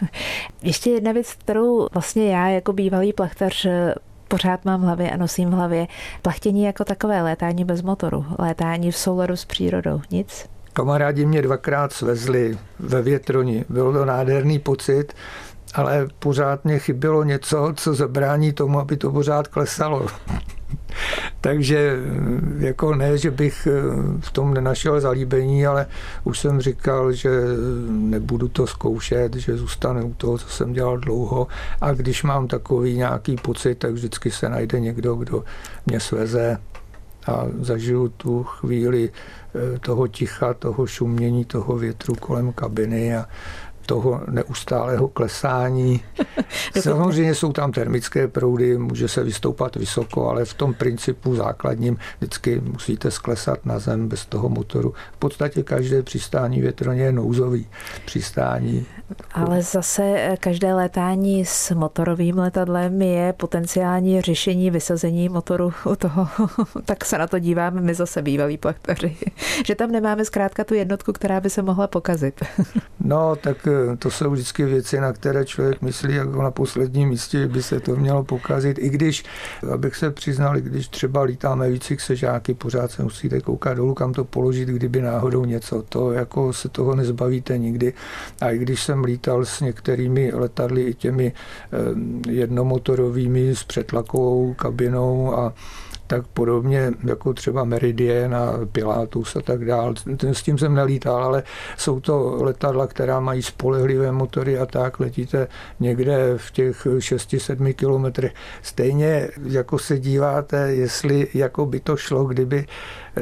Ještě 0.61 0.89
jedna 0.89 1.11
věc, 1.11 1.33
kterou 1.33 1.87
vlastně 1.93 2.31
já 2.31 2.47
jako 2.47 2.73
bývalý 2.73 3.13
plachtař 3.13 3.67
pořád 4.27 4.65
mám 4.65 4.81
v 4.81 4.83
hlavě 4.83 5.11
a 5.11 5.17
nosím 5.17 5.49
v 5.49 5.53
hlavě. 5.53 5.87
Plachtění 6.21 6.63
jako 6.63 6.85
takové, 6.85 7.21
létání 7.21 7.65
bez 7.65 7.81
motoru, 7.81 8.25
létání 8.39 8.91
v 8.91 8.97
souladu 8.97 9.35
s 9.35 9.45
přírodou, 9.45 10.01
nic? 10.11 10.45
Kamarádi 10.73 11.25
mě 11.25 11.41
dvakrát 11.41 11.93
svezli 11.93 12.57
ve 12.79 13.01
větroni. 13.01 13.65
Byl 13.69 13.93
to 13.93 14.05
nádherný 14.05 14.59
pocit, 14.59 15.13
ale 15.73 16.07
pořád 16.19 16.65
mě 16.65 16.79
chybělo 16.79 17.23
něco, 17.23 17.73
co 17.75 17.93
zabrání 17.93 18.53
tomu, 18.53 18.79
aby 18.79 18.97
to 18.97 19.11
pořád 19.11 19.47
klesalo. 19.47 20.07
Takže 21.41 21.97
jako 22.57 22.95
ne, 22.95 23.17
že 23.17 23.31
bych 23.31 23.67
eh, 23.67 23.71
v 24.19 24.31
tom 24.31 24.53
nenašel 24.53 25.01
zalíbení, 25.01 25.65
ale 25.65 25.87
už 26.23 26.39
jsem 26.39 26.61
říkal, 26.61 27.11
že 27.11 27.29
nebudu 27.89 28.47
to 28.47 28.67
zkoušet, 28.67 29.35
že 29.35 29.57
zůstanu 29.57 30.07
u 30.07 30.13
toho, 30.13 30.37
co 30.37 30.47
jsem 30.49 30.73
dělal 30.73 30.97
dlouho 30.97 31.47
a 31.81 31.93
když 31.93 32.23
mám 32.23 32.47
takový 32.47 32.97
nějaký 32.97 33.35
pocit, 33.35 33.75
tak 33.75 33.91
vždycky 33.91 34.31
se 34.31 34.49
najde 34.49 34.79
někdo, 34.79 35.15
kdo 35.15 35.43
mě 35.85 35.99
sveze 35.99 36.57
a 37.27 37.45
zažiju 37.59 38.09
tu 38.09 38.43
chvíli 38.43 39.11
eh, 39.11 39.79
toho 39.79 40.07
ticha, 40.07 40.53
toho 40.53 40.87
šumění, 40.87 41.45
toho 41.45 41.77
větru 41.77 42.15
kolem 42.15 42.53
kabiny 42.53 43.15
a 43.15 43.25
toho 43.93 44.21
neustálého 44.29 45.07
klesání. 45.07 46.01
Samozřejmě 46.79 47.35
jsou 47.35 47.53
tam 47.53 47.71
termické 47.71 48.27
proudy, 48.27 48.77
může 48.77 49.07
se 49.07 49.23
vystoupat 49.23 49.75
vysoko, 49.75 50.29
ale 50.29 50.45
v 50.45 50.53
tom 50.53 50.73
principu 50.73 51.35
základním 51.35 51.97
vždycky 52.17 52.61
musíte 52.61 53.11
sklesat 53.11 53.65
na 53.65 53.79
zem 53.79 54.07
bez 54.07 54.25
toho 54.25 54.49
motoru. 54.49 54.93
V 55.13 55.17
podstatě 55.17 55.63
každé 55.63 56.03
přistání 56.03 56.61
větroně 56.61 57.03
je 57.03 57.11
nouzový 57.11 57.67
přistání. 58.05 58.85
Ale 59.33 59.61
zase 59.61 60.03
eh, 60.03 60.37
každé 60.39 60.73
létání 60.73 61.45
s 61.45 61.71
motorovým 61.71 62.37
letadlem 62.37 63.01
je 63.01 63.33
potenciální 63.33 64.21
řešení 64.21 64.71
vysazení 64.71 65.29
motoru 65.29 65.73
u 65.85 65.95
toho. 65.95 66.27
tak 66.85 67.05
se 67.05 67.17
na 67.17 67.27
to 67.27 67.39
díváme 67.39 67.81
my 67.81 67.93
zase 67.93 68.21
bývalí 68.21 68.57
plachtaři. 68.57 69.17
že 69.65 69.75
tam 69.75 69.91
nemáme 69.91 70.25
zkrátka 70.25 70.63
tu 70.63 70.73
jednotku, 70.73 71.13
která 71.13 71.41
by 71.41 71.49
se 71.49 71.61
mohla 71.61 71.87
pokazit. 71.87 72.41
no, 72.99 73.35
tak 73.35 73.67
to 73.99 74.11
jsou 74.11 74.31
vždycky 74.31 74.65
věci, 74.65 74.99
na 74.99 75.13
které 75.13 75.45
člověk 75.45 75.81
myslí 75.81 76.15
jako 76.15 76.41
na 76.41 76.51
posledním 76.51 77.09
místě, 77.09 77.47
by 77.47 77.63
se 77.63 77.79
to 77.79 77.95
mělo 77.95 78.23
pokazit. 78.23 78.79
I 78.79 78.89
když, 78.89 79.23
abych 79.73 79.95
se 79.95 80.11
přiznal, 80.11 80.55
když 80.55 80.87
třeba 80.87 81.21
lítáme 81.21 81.69
víc 81.69 81.91
sežáky, 81.97 82.53
pořád 82.53 82.91
se 82.91 83.03
musíte 83.03 83.41
koukat 83.41 83.77
dolů, 83.77 83.93
kam 83.93 84.13
to 84.13 84.23
položit, 84.23 84.69
kdyby 84.69 85.01
náhodou 85.01 85.45
něco. 85.45 85.83
To 85.89 86.11
jako 86.11 86.53
se 86.53 86.69
toho 86.69 86.95
nezbavíte 86.95 87.57
nikdy. 87.57 87.93
A 88.41 88.49
i 88.49 88.57
když 88.57 88.83
jsem 88.83 89.03
lítal 89.03 89.45
s 89.45 89.59
některými 89.61 90.31
letadly, 90.33 90.83
i 90.83 90.93
těmi 90.93 91.33
eh, 91.33 92.31
jednomotorovými 92.31 93.55
s 93.55 93.63
přetlakovou 93.63 94.53
kabinou 94.53 95.35
a 95.37 95.53
tak 96.07 96.27
podobně 96.27 96.91
jako 97.03 97.33
třeba 97.33 97.63
Meridian 97.63 98.35
a 98.35 98.53
Pilatus 98.71 99.35
a 99.35 99.41
tak 99.41 99.65
dál. 99.65 99.93
S 100.31 100.43
tím 100.43 100.57
jsem 100.57 100.75
nelítal, 100.75 101.23
ale 101.23 101.43
jsou 101.77 101.99
to 101.99 102.37
letadla, 102.43 102.87
která 102.87 103.19
mají 103.19 103.41
spolehlivé 103.41 104.11
motory 104.11 104.59
a 104.59 104.65
tak 104.65 104.99
letíte 104.99 105.47
někde 105.79 106.33
v 106.37 106.51
těch 106.51 106.85
6-7 106.85 107.73
kilometrech. 107.73 108.33
Stejně 108.61 109.29
jako 109.43 109.79
se 109.79 109.99
díváte, 109.99 110.73
jestli 110.73 111.27
jako 111.33 111.65
by 111.65 111.79
to 111.79 111.97
šlo, 111.97 112.25
kdyby 112.25 112.65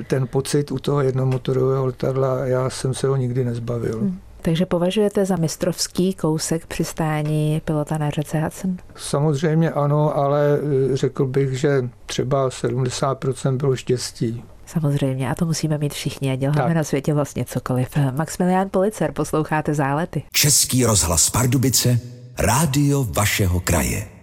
ten 0.07 0.27
pocit 0.27 0.71
u 0.71 0.79
toho 0.79 1.01
jednomotorového 1.01 1.85
letadla, 1.85 2.45
já 2.45 2.69
jsem 2.69 2.93
se 2.93 3.07
ho 3.07 3.15
nikdy 3.15 3.45
nezbavil. 3.45 3.99
Hmm. 3.99 4.19
Takže 4.41 4.65
považujete 4.65 5.25
za 5.25 5.35
mistrovský 5.35 6.13
kousek 6.13 6.65
přistání 6.65 7.61
pilota 7.65 7.97
na 7.97 8.09
řece 8.09 8.39
Hudson? 8.39 8.77
Samozřejmě 8.95 9.71
ano, 9.71 10.17
ale 10.17 10.59
e, 10.93 10.97
řekl 10.97 11.25
bych, 11.25 11.59
že 11.59 11.89
třeba 12.05 12.49
70% 12.49 13.57
bylo 13.57 13.75
štěstí. 13.75 14.43
Samozřejmě, 14.65 15.29
a 15.29 15.35
to 15.35 15.45
musíme 15.45 15.77
mít 15.77 15.93
všichni 15.93 16.31
a 16.31 16.35
děláme 16.35 16.61
tak. 16.61 16.75
na 16.75 16.83
světě 16.83 17.13
vlastně 17.13 17.45
cokoliv. 17.45 17.89
Maximilián 18.11 18.69
Policer, 18.69 19.11
posloucháte 19.11 19.73
Zálety. 19.73 20.23
Český 20.33 20.85
rozhlas 20.85 21.29
Pardubice, 21.29 21.99
rádio 22.39 23.03
vašeho 23.03 23.59
kraje. 23.59 24.20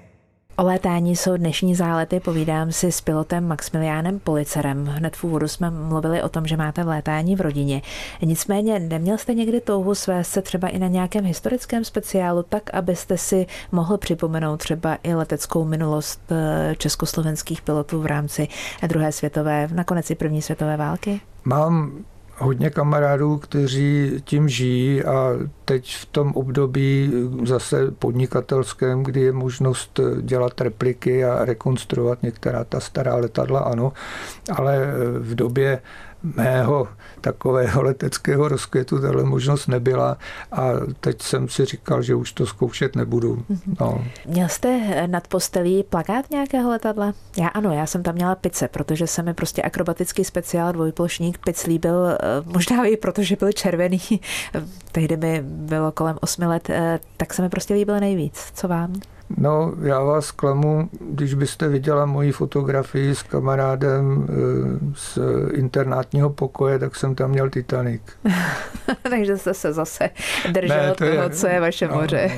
O 0.60 0.64
létání 0.64 1.16
jsou 1.16 1.36
dnešní 1.36 1.74
zálety, 1.74 2.20
povídám 2.20 2.72
si 2.72 2.92
s 2.92 3.00
pilotem 3.00 3.46
Maximiliánem 3.48 4.18
Policerem. 4.18 4.86
Hned 4.86 5.16
v 5.16 5.24
úvodu 5.24 5.48
jsme 5.48 5.70
mluvili 5.70 6.22
o 6.22 6.28
tom, 6.28 6.46
že 6.46 6.56
máte 6.56 6.84
v 6.84 6.88
létání 6.88 7.36
v 7.36 7.40
rodině. 7.40 7.82
Nicméně 8.22 8.78
neměl 8.78 9.18
jste 9.18 9.34
někdy 9.34 9.60
touhu 9.60 9.94
svést 9.94 10.32
se 10.32 10.42
třeba 10.42 10.68
i 10.68 10.78
na 10.78 10.88
nějakém 10.88 11.24
historickém 11.24 11.84
speciálu, 11.84 12.42
tak 12.42 12.74
abyste 12.74 13.18
si 13.18 13.46
mohl 13.72 13.98
připomenout 13.98 14.56
třeba 14.56 14.98
i 15.02 15.14
leteckou 15.14 15.64
minulost 15.64 16.20
eh, 16.30 16.74
československých 16.78 17.62
pilotů 17.62 18.00
v 18.00 18.06
rámci 18.06 18.48
druhé 18.86 19.12
světové, 19.12 19.68
nakonec 19.72 20.10
i 20.10 20.14
první 20.14 20.42
světové 20.42 20.76
války? 20.76 21.20
Mám 21.44 22.04
hodně 22.38 22.70
kamarádů, 22.70 23.38
kteří 23.38 24.22
tím 24.24 24.48
žijí 24.48 25.04
a 25.04 25.32
teď 25.64 25.96
v 25.96 26.06
tom 26.06 26.32
období 26.32 27.12
zase 27.44 27.90
podnikatelském, 27.90 29.02
kdy 29.02 29.20
je 29.20 29.32
možnost 29.32 30.00
dělat 30.20 30.60
repliky 30.60 31.24
a 31.24 31.44
rekonstruovat 31.44 32.22
některá 32.22 32.64
ta 32.64 32.80
stará 32.80 33.16
letadla, 33.16 33.60
ano, 33.60 33.92
ale 34.54 34.92
v 35.18 35.34
době 35.34 35.80
mého 36.22 36.88
takového 37.20 37.82
leteckého 37.82 38.48
rozkvětu 38.48 39.00
tahle 39.00 39.24
možnost 39.24 39.66
nebyla 39.66 40.18
a 40.52 40.70
teď 41.00 41.22
jsem 41.22 41.48
si 41.48 41.64
říkal, 41.64 42.02
že 42.02 42.14
už 42.14 42.32
to 42.32 42.46
zkoušet 42.46 42.96
nebudu. 42.96 43.44
Mhm. 43.48 43.76
No. 43.80 44.04
Měl 44.26 44.48
jste 44.48 45.06
nad 45.06 45.28
postelí 45.28 45.82
plakát 45.82 46.30
nějakého 46.30 46.70
letadla? 46.70 47.12
Já 47.36 47.48
ano, 47.48 47.72
já 47.72 47.86
jsem 47.86 48.02
tam 48.02 48.14
měla 48.14 48.34
pice, 48.34 48.68
protože 48.68 49.06
se 49.06 49.22
mi 49.22 49.34
prostě 49.34 49.62
akrobatický 49.62 50.24
speciál 50.24 50.72
dvojplošník 50.72 51.38
pic 51.38 51.66
líbil, 51.66 52.08
eh, 52.08 52.16
možná 52.44 52.84
i 52.84 52.96
protože 52.96 53.36
byl 53.36 53.52
červený, 53.52 54.00
tehdy 54.92 55.16
mi 55.16 55.40
bylo 55.42 55.92
kolem 55.92 56.18
osmi 56.20 56.46
let, 56.46 56.70
eh, 56.70 57.00
tak 57.16 57.34
se 57.34 57.42
mi 57.42 57.48
prostě 57.48 57.74
líbil 57.74 58.00
nejvíc. 58.00 58.50
Co 58.54 58.68
vám? 58.68 58.92
No, 59.36 59.72
já 59.82 60.00
vás 60.00 60.30
klamu, 60.30 60.88
když 61.00 61.34
byste 61.34 61.68
viděla 61.68 62.06
moji 62.06 62.32
fotografii 62.32 63.14
s 63.14 63.22
kamarádem 63.22 64.26
eh, 64.28 64.34
z 64.94 65.18
internátního 65.52 66.30
pokoje, 66.30 66.78
tak 66.78 66.96
jsem 66.96 67.14
tam 67.14 67.30
měl 67.30 67.50
Titanic. 67.50 68.02
Takže 69.10 69.36
jste 69.36 69.54
se 69.54 69.72
zase 69.72 70.10
držel 70.52 70.82
ne, 70.82 70.88
to 70.88 70.94
toho, 70.94 71.10
je, 71.10 71.30
co 71.30 71.46
je 71.46 71.60
vaše 71.60 71.88
no, 71.88 71.94
moře. 71.94 72.30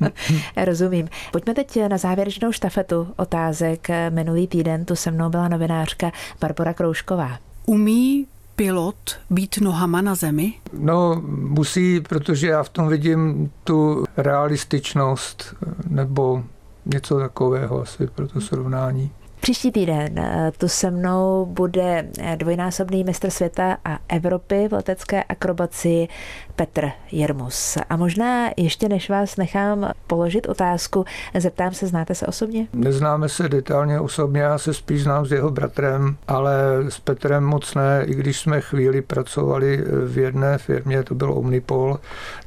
No. 0.00 0.08
Rozumím. 0.64 1.08
Pojďme 1.32 1.54
teď 1.54 1.78
na 1.88 1.98
závěrečnou 1.98 2.52
štafetu 2.52 3.08
otázek. 3.16 3.88
Minulý 4.10 4.46
týden 4.46 4.84
tu 4.84 4.96
se 4.96 5.10
mnou 5.10 5.30
byla 5.30 5.48
novinářka 5.48 6.12
Barbara 6.40 6.74
Kroušková. 6.74 7.38
Umí 7.66 8.26
pilot 8.56 9.16
být 9.30 9.58
nohama 9.60 10.00
na 10.00 10.14
zemi? 10.14 10.52
No, 10.72 11.22
musí, 11.28 12.00
protože 12.00 12.48
já 12.48 12.62
v 12.62 12.68
tom 12.68 12.88
vidím 12.88 13.50
tu 13.64 14.04
realističnost 14.16 15.54
nebo 15.88 16.44
něco 16.86 17.18
takového 17.18 17.82
asi 17.82 18.06
pro 18.06 18.28
to 18.28 18.40
srovnání. 18.40 19.10
Příští 19.44 19.72
týden 19.72 20.18
eh, 20.18 20.52
tu 20.58 20.68
se 20.68 20.90
mnou 20.90 21.46
bude 21.46 22.08
eh, 22.18 22.36
dvojnásobný 22.36 23.04
mistr 23.04 23.30
světa 23.30 23.76
a 23.84 23.98
Evropy 24.08 24.68
v 24.68 24.72
letecké 24.72 25.24
akrobaci 25.24 26.08
Petr 26.56 26.88
Jermus. 27.12 27.78
A 27.90 27.96
možná 27.96 28.50
ještě 28.56 28.88
než 28.88 29.10
vás 29.10 29.36
nechám 29.36 29.90
položit 30.06 30.48
otázku, 30.48 31.04
zeptám 31.38 31.74
se, 31.74 31.86
znáte 31.86 32.14
se 32.14 32.26
osobně? 32.26 32.66
Neznáme 32.72 33.28
se 33.28 33.48
detailně 33.48 34.00
osobně, 34.00 34.40
já 34.40 34.58
se 34.58 34.74
spíš 34.74 35.02
znám 35.02 35.26
s 35.26 35.32
jeho 35.32 35.50
bratrem, 35.50 36.16
ale 36.28 36.54
s 36.88 37.00
Petrem 37.00 37.44
moc 37.44 37.74
ne, 37.74 38.04
i 38.06 38.14
když 38.14 38.40
jsme 38.40 38.60
chvíli 38.60 39.02
pracovali 39.02 39.84
v 40.06 40.18
jedné 40.18 40.58
firmě, 40.58 41.02
to 41.02 41.14
byl 41.14 41.32
Omnipol, 41.32 41.98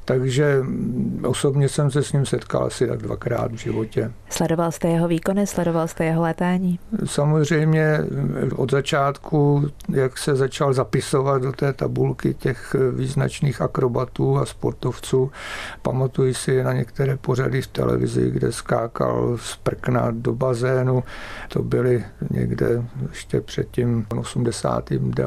takže 0.05 0.63
osobně 1.23 1.69
jsem 1.69 1.91
se 1.91 2.03
s 2.03 2.13
ním 2.13 2.25
setkal 2.25 2.63
asi 2.63 2.87
tak 2.87 3.01
dvakrát 3.01 3.51
v 3.51 3.55
životě. 3.55 4.11
Sledoval 4.29 4.71
jste 4.71 4.87
jeho 4.87 5.07
výkony, 5.07 5.47
sledoval 5.47 5.87
jste 5.87 6.05
jeho 6.05 6.21
létání? 6.21 6.79
Samozřejmě 7.05 7.99
od 8.55 8.71
začátku, 8.71 9.67
jak 9.89 10.17
se 10.17 10.35
začal 10.35 10.73
zapisovat 10.73 11.41
do 11.41 11.51
té 11.51 11.73
tabulky 11.73 12.33
těch 12.33 12.75
význačných 12.91 13.61
akrobatů 13.61 13.96
a 14.37 14.45
sportovců, 14.45 15.31
pamatuji 15.81 16.33
si 16.33 16.63
na 16.63 16.73
některé 16.73 17.17
pořady 17.17 17.61
v 17.61 17.67
televizi, 17.67 18.31
kde 18.31 18.51
skákal 18.51 19.37
z 19.37 19.55
prkna 19.55 20.07
do 20.11 20.33
bazénu. 20.33 21.03
To 21.49 21.63
byly 21.63 22.05
někde 22.31 22.83
ještě 23.09 23.41
před 23.41 23.67
tím 23.71 24.05
89. 24.17 25.19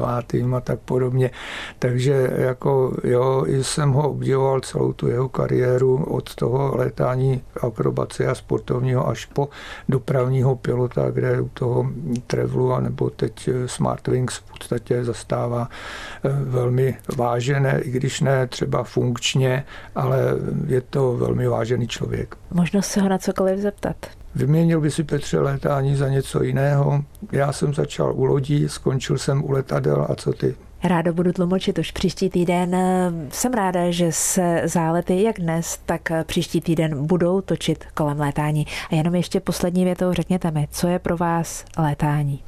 a 0.55 0.59
tak 0.61 0.79
podobně. 0.79 1.31
Takže 1.79 2.31
jako 2.37 2.97
jo, 3.03 3.45
jsem 3.47 3.91
ho 3.91 4.09
obdivoval 4.09 4.61
celou 4.61 4.93
tu 4.93 5.07
jeho 5.07 5.29
kariéru 5.29 6.03
od 6.03 6.35
toho 6.35 6.77
létání 6.77 7.43
akrobace 7.61 8.27
a 8.27 8.35
sportovního 8.35 9.07
až 9.07 9.25
po 9.25 9.49
dopravního 9.89 10.55
pilota, 10.55 11.11
kde 11.11 11.41
u 11.41 11.49
toho 11.49 11.87
Trevlu 12.27 12.73
a 12.73 12.79
nebo 12.79 13.09
teď 13.09 13.49
Smartwings 13.65 14.37
v 14.37 14.43
podstatě 14.43 15.03
zastává 15.03 15.69
eh, 16.23 16.29
velmi 16.43 16.97
vážené, 17.17 17.81
i 17.81 17.91
když 17.91 18.21
ne 18.21 18.47
třeba 18.47 18.60
funkčně, 18.83 19.65
ale 19.95 20.17
je 20.67 20.81
to 20.81 21.13
velmi 21.13 21.47
vážený 21.47 21.87
člověk. 21.87 22.35
Možnost 22.53 22.87
se 22.87 23.01
ho 23.01 23.09
na 23.09 23.17
cokoliv 23.17 23.59
zeptat. 23.59 23.95
Vyměnil 24.35 24.81
by 24.81 24.91
si 24.91 25.03
Petře 25.03 25.39
létání 25.39 25.95
za 25.95 26.09
něco 26.09 26.43
jiného. 26.43 27.03
Já 27.31 27.51
jsem 27.51 27.73
začal 27.73 28.13
u 28.15 28.23
lodí, 28.23 28.69
skončil 28.69 29.17
jsem 29.17 29.43
u 29.43 29.51
letadel 29.51 30.07
a 30.09 30.15
co 30.15 30.33
ty? 30.33 30.55
Ráda 30.83 31.13
budu 31.13 31.31
tlumočit 31.31 31.79
už 31.79 31.91
příští 31.91 32.29
týden. 32.29 32.75
Jsem 33.29 33.53
ráda, 33.53 33.91
že 33.91 34.11
se 34.11 34.61
zálety 34.65 35.23
jak 35.23 35.39
dnes, 35.39 35.79
tak 35.85 36.11
příští 36.23 36.61
týden 36.61 37.05
budou 37.05 37.41
točit 37.41 37.85
kolem 37.93 38.19
létání. 38.19 38.67
A 38.91 38.95
jenom 38.95 39.15
ještě 39.15 39.39
poslední 39.39 39.83
větou 39.83 40.13
řekněte 40.13 40.51
mi, 40.51 40.67
co 40.71 40.87
je 40.87 40.99
pro 40.99 41.17
vás 41.17 41.65
létání? 41.77 42.43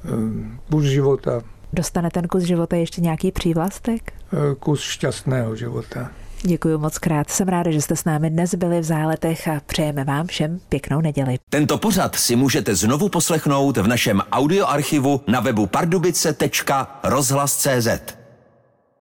Kus 0.71 0.84
života. 0.84 1.41
Dostane 1.73 2.09
ten 2.09 2.27
kus 2.27 2.43
života 2.43 2.75
ještě 2.75 3.01
nějaký 3.01 3.31
přívlastek? 3.31 4.13
Kus 4.59 4.81
šťastného 4.81 5.55
života. 5.55 6.12
Děkuji 6.41 6.77
moc 6.77 6.97
krát. 6.97 7.29
Jsem 7.29 7.47
ráda, 7.47 7.71
že 7.71 7.81
jste 7.81 7.95
s 7.95 8.05
námi 8.05 8.29
dnes 8.29 8.55
byli 8.55 8.79
v 8.79 8.83
záletech 8.83 9.47
a 9.47 9.62
přejeme 9.65 10.03
vám 10.03 10.27
všem 10.27 10.59
pěknou 10.69 11.01
neděli. 11.01 11.38
Tento 11.49 11.77
pořad 11.77 12.15
si 12.15 12.36
můžete 12.36 12.75
znovu 12.75 13.09
poslechnout 13.09 13.77
v 13.77 13.88
našem 13.88 14.21
audioarchivu 14.31 15.21
na 15.27 15.39
webu 15.39 15.67
pardubice.rozhlas.cz. 15.67 18.22